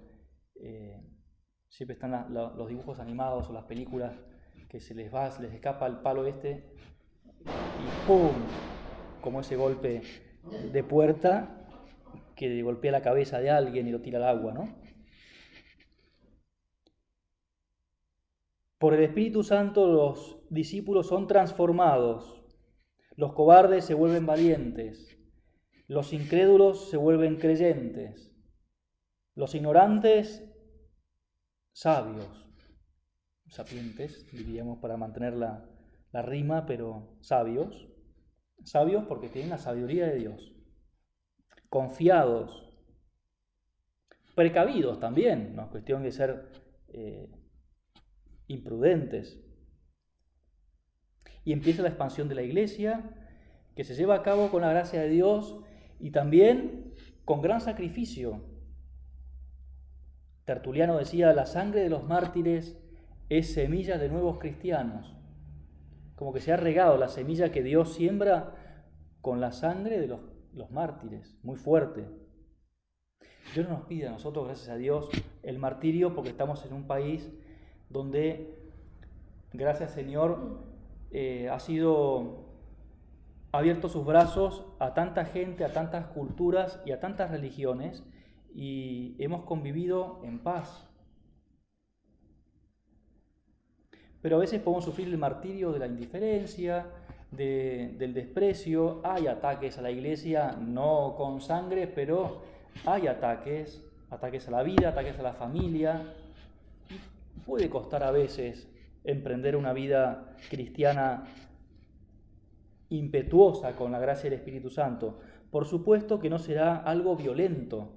eh, 0.55 1.01
Siempre 1.69 1.93
están 1.93 2.33
los 2.33 2.67
dibujos 2.67 2.99
animados 2.99 3.49
o 3.49 3.53
las 3.53 3.65
películas 3.65 4.17
que 4.69 4.79
se 4.79 4.95
les 4.95 5.13
va, 5.13 5.29
les 5.39 5.53
escapa 5.53 5.85
el 5.85 5.97
palo 5.97 6.25
este 6.25 6.73
y 7.45 8.07
¡pum! 8.07 8.31
Como 9.21 9.41
ese 9.41 9.55
golpe 9.55 10.01
de 10.71 10.83
puerta 10.83 11.67
que 12.35 12.61
golpea 12.61 12.91
la 12.91 13.01
cabeza 13.01 13.39
de 13.39 13.49
alguien 13.49 13.87
y 13.87 13.91
lo 13.91 14.01
tira 14.01 14.17
al 14.17 14.37
agua, 14.37 14.53
¿no? 14.53 14.75
Por 18.79 18.93
el 18.93 19.03
Espíritu 19.03 19.43
Santo 19.43 19.87
los 19.87 20.39
discípulos 20.49 21.07
son 21.07 21.27
transformados, 21.27 22.43
los 23.15 23.33
cobardes 23.33 23.85
se 23.85 23.95
vuelven 23.95 24.25
valientes, 24.25 25.17
los 25.87 26.13
incrédulos 26.13 26.89
se 26.89 26.97
vuelven 26.97 27.37
creyentes, 27.37 28.36
los 29.37 29.53
ignorantes 29.53 30.43
sabios, 31.71 32.27
sapientes, 33.47 34.25
diríamos 34.31 34.79
para 34.79 34.97
mantener 34.97 35.33
la, 35.33 35.63
rima, 36.11 36.65
pero 36.65 37.15
sabios, 37.21 37.87
sabios 38.63 39.05
porque 39.07 39.29
tienen 39.29 39.51
la 39.51 39.59
sabiduría 39.59 40.07
de 40.07 40.15
Dios, 40.15 40.55
confiados, 41.69 42.73
precavidos 44.33 44.99
también, 44.99 45.55
no 45.55 45.65
es 45.65 45.67
cuestión 45.69 46.01
de 46.01 46.11
ser 46.11 46.51
eh, 46.87 47.29
imprudentes. 48.47 49.39
Y 51.43 51.53
empieza 51.53 51.83
la 51.83 51.89
expansión 51.89 52.27
de 52.27 52.33
la 52.33 52.41
iglesia, 52.41 53.07
que 53.75 53.83
se 53.83 53.93
lleva 53.93 54.15
a 54.15 54.23
cabo 54.23 54.49
con 54.49 54.63
la 54.63 54.71
gracia 54.71 54.99
de 54.99 55.09
Dios 55.09 55.59
y 55.99 56.09
también 56.09 56.95
con 57.23 57.43
gran 57.43 57.61
sacrificio. 57.61 58.56
Tertuliano 60.47 60.95
decía, 60.97 61.33
la 61.33 61.45
sangre 61.45 61.81
de 61.81 61.89
los 61.89 62.05
mártires 62.05 62.79
es 63.27 63.53
semilla 63.53 63.97
de 63.97 64.07
nuevos 64.07 64.39
cristianos. 64.39 65.13
Como 66.15 66.31
que 66.31 66.39
se 66.39 66.53
ha 66.53 66.55
regado 66.55 66.97
la 66.97 67.09
semilla 67.09 67.51
que 67.51 67.61
Dios 67.61 67.93
siembra 67.93 68.55
con 69.19 69.41
la 69.41 69.51
sangre 69.51 69.99
de 69.99 70.07
los, 70.07 70.21
los 70.53 70.71
mártires, 70.71 71.37
muy 71.43 71.57
fuerte. 71.57 72.07
Dios 73.53 73.67
no 73.67 73.79
nos 73.79 73.87
pide 73.87 74.07
a 74.07 74.11
nosotros, 74.11 74.45
gracias 74.45 74.69
a 74.69 74.77
Dios, 74.77 75.09
el 75.43 75.59
martirio 75.59 76.15
porque 76.15 76.29
estamos 76.29 76.65
en 76.65 76.71
un 76.71 76.87
país 76.87 77.29
donde, 77.89 78.57
gracias 79.51 79.91
Señor, 79.91 80.63
eh, 81.11 81.49
ha 81.49 81.59
sido 81.59 82.45
abierto 83.51 83.89
sus 83.89 84.05
brazos 84.05 84.65
a 84.79 84.93
tanta 84.93 85.25
gente, 85.25 85.65
a 85.65 85.73
tantas 85.73 86.05
culturas 86.05 86.81
y 86.85 86.93
a 86.93 87.01
tantas 87.01 87.31
religiones 87.31 88.05
y 88.57 89.15
hemos 89.19 89.43
convivido 89.43 90.19
en 90.23 90.39
paz. 90.39 90.89
Pero 94.19 94.37
a 94.37 94.39
veces 94.39 94.59
podemos 94.59 94.83
sufrir 94.83 95.07
el 95.09 95.17
martirio 95.19 95.71
de 95.71 95.77
la 95.77 95.85
indiferencia, 95.85 96.87
del 97.29 98.13
desprecio. 98.15 98.99
Hay 99.03 99.27
ataques 99.27 99.77
a 99.77 99.83
la 99.83 99.91
iglesia, 99.91 100.57
no 100.59 101.13
con 101.15 101.39
sangre, 101.39 101.85
pero 101.85 102.41
hay 102.83 103.05
ataques, 103.05 103.79
ataques 104.09 104.47
a 104.47 104.51
la 104.51 104.63
vida, 104.63 104.89
ataques 104.89 105.19
a 105.19 105.21
la 105.21 105.33
familia, 105.33 106.15
puede 107.45 107.69
costar 107.69 108.03
a 108.03 108.09
veces 108.09 108.67
emprender 109.03 109.55
una 109.55 109.71
vida 109.71 110.35
cristiana 110.49 111.25
impetuosa 112.89 113.75
con 113.75 113.91
la 113.91 113.99
gracia 113.99 114.31
del 114.31 114.39
Espíritu 114.39 114.71
Santo. 114.71 115.19
Por 115.51 115.65
supuesto 115.65 116.19
que 116.19 116.31
no 116.31 116.39
será 116.39 116.77
algo 116.77 117.15
violento, 117.15 117.96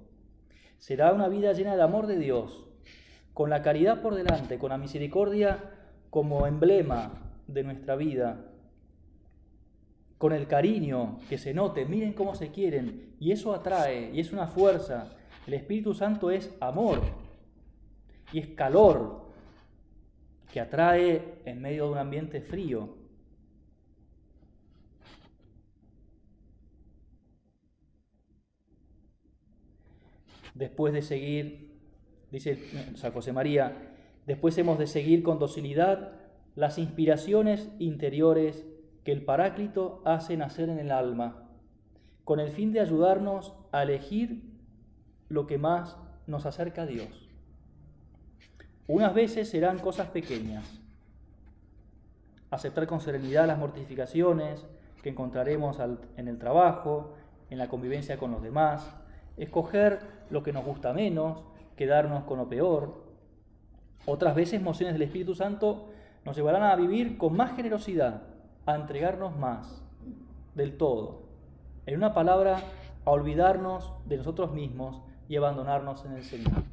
será 0.81 1.13
una 1.13 1.27
vida 1.27 1.53
llena 1.53 1.75
de 1.75 1.83
amor 1.83 2.07
de 2.07 2.17
Dios, 2.17 2.65
con 3.35 3.51
la 3.51 3.61
caridad 3.61 4.01
por 4.01 4.15
delante, 4.15 4.57
con 4.57 4.71
la 4.71 4.79
misericordia 4.79 5.59
como 6.09 6.47
emblema 6.47 7.11
de 7.45 7.63
nuestra 7.63 7.95
vida, 7.95 8.47
con 10.17 10.33
el 10.33 10.47
cariño 10.47 11.19
que 11.29 11.37
se 11.37 11.53
note, 11.53 11.85
miren 11.85 12.13
cómo 12.13 12.33
se 12.33 12.49
quieren, 12.49 13.13
y 13.19 13.31
eso 13.31 13.53
atrae, 13.53 14.09
y 14.11 14.19
es 14.19 14.33
una 14.33 14.47
fuerza. 14.47 15.11
El 15.45 15.53
Espíritu 15.53 15.93
Santo 15.93 16.31
es 16.31 16.51
amor, 16.59 16.99
y 18.33 18.39
es 18.39 18.47
calor, 18.47 19.29
que 20.51 20.61
atrae 20.61 21.41
en 21.45 21.61
medio 21.61 21.85
de 21.85 21.91
un 21.91 21.97
ambiente 21.99 22.41
frío. 22.41 22.89
Después 30.61 30.93
de 30.93 31.01
seguir, 31.01 31.71
dice 32.29 32.55
San 32.93 33.11
José 33.13 33.33
María, 33.33 33.95
después 34.27 34.55
hemos 34.59 34.77
de 34.77 34.85
seguir 34.85 35.23
con 35.23 35.39
docilidad 35.39 36.11
las 36.55 36.77
inspiraciones 36.77 37.71
interiores 37.79 38.63
que 39.03 39.11
el 39.11 39.25
Paráclito 39.25 40.03
hace 40.05 40.37
nacer 40.37 40.69
en 40.69 40.77
el 40.77 40.91
alma, 40.91 41.49
con 42.25 42.39
el 42.39 42.51
fin 42.51 42.73
de 42.73 42.79
ayudarnos 42.79 43.55
a 43.71 43.81
elegir 43.81 44.43
lo 45.29 45.47
que 45.47 45.57
más 45.57 45.97
nos 46.27 46.45
acerca 46.45 46.83
a 46.83 46.85
Dios. 46.85 47.27
Unas 48.85 49.15
veces 49.15 49.49
serán 49.49 49.79
cosas 49.79 50.09
pequeñas. 50.09 50.79
Aceptar 52.51 52.85
con 52.85 53.01
serenidad 53.01 53.47
las 53.47 53.57
mortificaciones 53.57 54.67
que 55.01 55.09
encontraremos 55.09 55.79
en 56.17 56.27
el 56.27 56.37
trabajo, 56.37 57.15
en 57.49 57.57
la 57.57 57.67
convivencia 57.67 58.19
con 58.19 58.29
los 58.29 58.43
demás, 58.43 59.00
escoger 59.37 59.99
lo 60.29 60.43
que 60.43 60.53
nos 60.53 60.65
gusta 60.65 60.93
menos, 60.93 61.43
quedarnos 61.75 62.23
con 62.23 62.37
lo 62.37 62.47
peor. 62.47 63.03
Otras 64.05 64.35
veces 64.35 64.61
mociones 64.61 64.93
del 64.93 65.03
Espíritu 65.03 65.35
Santo 65.35 65.89
nos 66.25 66.35
llevarán 66.35 66.63
a 66.63 66.75
vivir 66.75 67.17
con 67.17 67.35
más 67.35 67.55
generosidad, 67.55 68.23
a 68.65 68.75
entregarnos 68.75 69.37
más 69.37 69.83
del 70.55 70.77
todo. 70.77 71.21
En 71.85 71.97
una 71.97 72.13
palabra, 72.13 72.61
a 73.05 73.11
olvidarnos 73.11 73.93
de 74.05 74.17
nosotros 74.17 74.53
mismos 74.53 75.01
y 75.27 75.35
abandonarnos 75.35 76.05
en 76.05 76.13
el 76.13 76.23
Señor. 76.23 76.63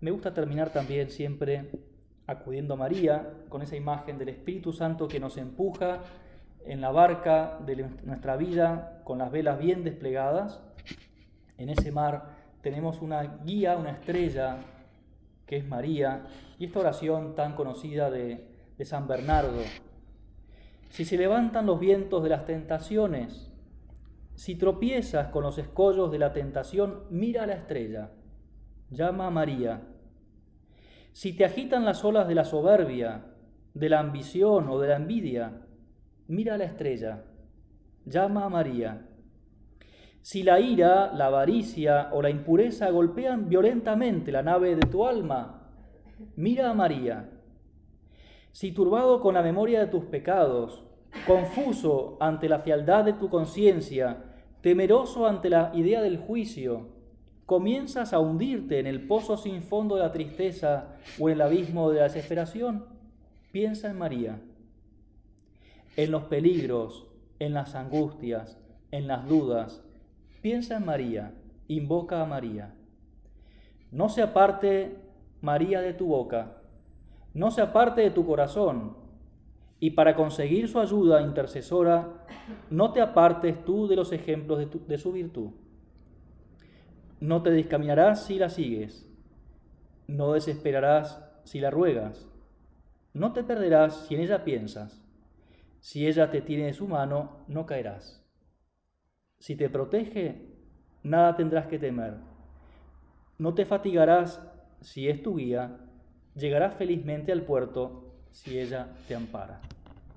Me 0.00 0.10
gusta 0.10 0.34
terminar 0.34 0.70
también 0.70 1.10
siempre 1.10 1.70
acudiendo 2.26 2.74
a 2.74 2.76
María 2.76 3.34
con 3.48 3.62
esa 3.62 3.76
imagen 3.76 4.18
del 4.18 4.30
Espíritu 4.30 4.72
Santo 4.72 5.06
que 5.06 5.20
nos 5.20 5.36
empuja 5.36 6.00
en 6.66 6.80
la 6.80 6.90
barca 6.90 7.58
de 7.64 7.88
nuestra 8.04 8.36
vida 8.36 9.00
con 9.04 9.18
las 9.18 9.30
velas 9.30 9.58
bien 9.58 9.84
desplegadas. 9.84 10.60
En 11.58 11.68
ese 11.68 11.92
mar 11.92 12.30
tenemos 12.60 13.00
una 13.02 13.22
guía, 13.44 13.76
una 13.76 13.90
estrella 13.90 14.58
que 15.46 15.56
es 15.56 15.66
María 15.66 16.22
y 16.58 16.66
esta 16.66 16.80
oración 16.80 17.34
tan 17.34 17.54
conocida 17.54 18.10
de, 18.10 18.50
San 18.84 19.06
Bernardo. 19.06 19.62
Si 20.88 21.04
se 21.04 21.16
levantan 21.16 21.66
los 21.66 21.78
vientos 21.78 22.20
de 22.24 22.30
las 22.30 22.44
tentaciones, 22.46 23.52
si 24.34 24.56
tropiezas 24.56 25.28
con 25.28 25.44
los 25.44 25.56
escollos 25.58 26.10
de 26.10 26.18
la 26.18 26.32
tentación, 26.32 27.04
mira 27.08 27.44
a 27.44 27.46
la 27.46 27.54
estrella, 27.54 28.10
llama 28.90 29.28
a 29.28 29.30
María 29.30 29.82
si 31.12 31.34
te 31.34 31.44
agitan 31.44 31.84
las 31.84 32.04
olas 32.04 32.26
de 32.26 32.34
la 32.34 32.44
soberbia, 32.44 33.26
de 33.74 33.88
la 33.88 34.00
ambición 34.00 34.68
o 34.68 34.78
de 34.78 34.88
la 34.88 34.96
envidia, 34.96 35.61
mira 36.32 36.54
a 36.54 36.56
la 36.56 36.64
estrella, 36.64 37.24
llama 38.06 38.46
a 38.46 38.48
María. 38.48 39.06
Si 40.22 40.42
la 40.42 40.60
ira, 40.60 41.12
la 41.12 41.26
avaricia 41.26 42.08
o 42.12 42.22
la 42.22 42.30
impureza 42.30 42.88
golpean 42.90 43.50
violentamente 43.50 44.32
la 44.32 44.42
nave 44.42 44.74
de 44.74 44.86
tu 44.86 45.04
alma, 45.04 45.68
mira 46.36 46.70
a 46.70 46.74
María. 46.74 47.28
Si 48.50 48.72
turbado 48.72 49.20
con 49.20 49.34
la 49.34 49.42
memoria 49.42 49.80
de 49.80 49.88
tus 49.88 50.04
pecados, 50.04 50.82
confuso 51.26 52.16
ante 52.18 52.48
la 52.48 52.60
fialdad 52.60 53.04
de 53.04 53.12
tu 53.12 53.28
conciencia, 53.28 54.24
temeroso 54.62 55.26
ante 55.26 55.50
la 55.50 55.70
idea 55.74 56.00
del 56.00 56.16
juicio, 56.16 56.88
comienzas 57.44 58.14
a 58.14 58.20
hundirte 58.20 58.78
en 58.78 58.86
el 58.86 59.06
pozo 59.06 59.36
sin 59.36 59.62
fondo 59.62 59.96
de 59.96 60.02
la 60.02 60.12
tristeza 60.12 60.96
o 61.20 61.28
en 61.28 61.34
el 61.34 61.42
abismo 61.42 61.90
de 61.90 61.98
la 61.98 62.04
desesperación, 62.04 62.86
piensa 63.50 63.90
en 63.90 63.98
María. 63.98 64.40
En 65.96 66.10
los 66.10 66.24
peligros, 66.24 67.06
en 67.38 67.52
las 67.52 67.74
angustias, 67.74 68.58
en 68.90 69.06
las 69.06 69.28
dudas, 69.28 69.84
piensa 70.40 70.76
en 70.76 70.86
María, 70.86 71.34
invoca 71.68 72.22
a 72.22 72.26
María. 72.26 72.74
No 73.90 74.08
se 74.08 74.22
aparte 74.22 74.96
María 75.42 75.80
de 75.80 75.92
tu 75.92 76.06
boca, 76.06 76.62
no 77.34 77.50
se 77.50 77.60
aparte 77.60 78.00
de 78.00 78.10
tu 78.10 78.24
corazón, 78.24 78.96
y 79.80 79.90
para 79.90 80.14
conseguir 80.14 80.68
su 80.68 80.78
ayuda 80.78 81.20
intercesora, 81.20 82.24
no 82.70 82.92
te 82.92 83.00
apartes 83.00 83.64
tú 83.64 83.88
de 83.88 83.96
los 83.96 84.12
ejemplos 84.12 84.58
de, 84.60 84.80
de 84.86 84.98
su 84.98 85.12
virtud. 85.12 85.50
No 87.20 87.42
te 87.42 87.50
descaminarás 87.50 88.24
si 88.24 88.38
la 88.38 88.48
sigues, 88.48 89.08
no 90.06 90.32
desesperarás 90.32 91.22
si 91.44 91.60
la 91.60 91.70
ruegas, 91.70 92.28
no 93.12 93.32
te 93.32 93.42
perderás 93.42 94.06
si 94.06 94.14
en 94.14 94.20
ella 94.20 94.44
piensas, 94.44 95.01
si 95.82 96.06
ella 96.06 96.30
te 96.30 96.40
tiene 96.40 96.66
de 96.66 96.72
su 96.72 96.86
mano, 96.86 97.44
no 97.48 97.66
caerás. 97.66 98.24
Si 99.40 99.56
te 99.56 99.68
protege, 99.68 100.46
nada 101.02 101.34
tendrás 101.34 101.66
que 101.66 101.80
temer, 101.80 102.14
no 103.36 103.52
te 103.52 103.64
fatigarás 103.64 104.40
si 104.80 105.08
es 105.08 105.20
tu 105.24 105.36
guía, 105.36 105.80
llegarás 106.36 106.76
felizmente 106.76 107.32
al 107.32 107.42
puerto 107.42 108.14
si 108.30 108.60
ella 108.60 108.94
te 109.08 109.16
ampara. 109.16 109.60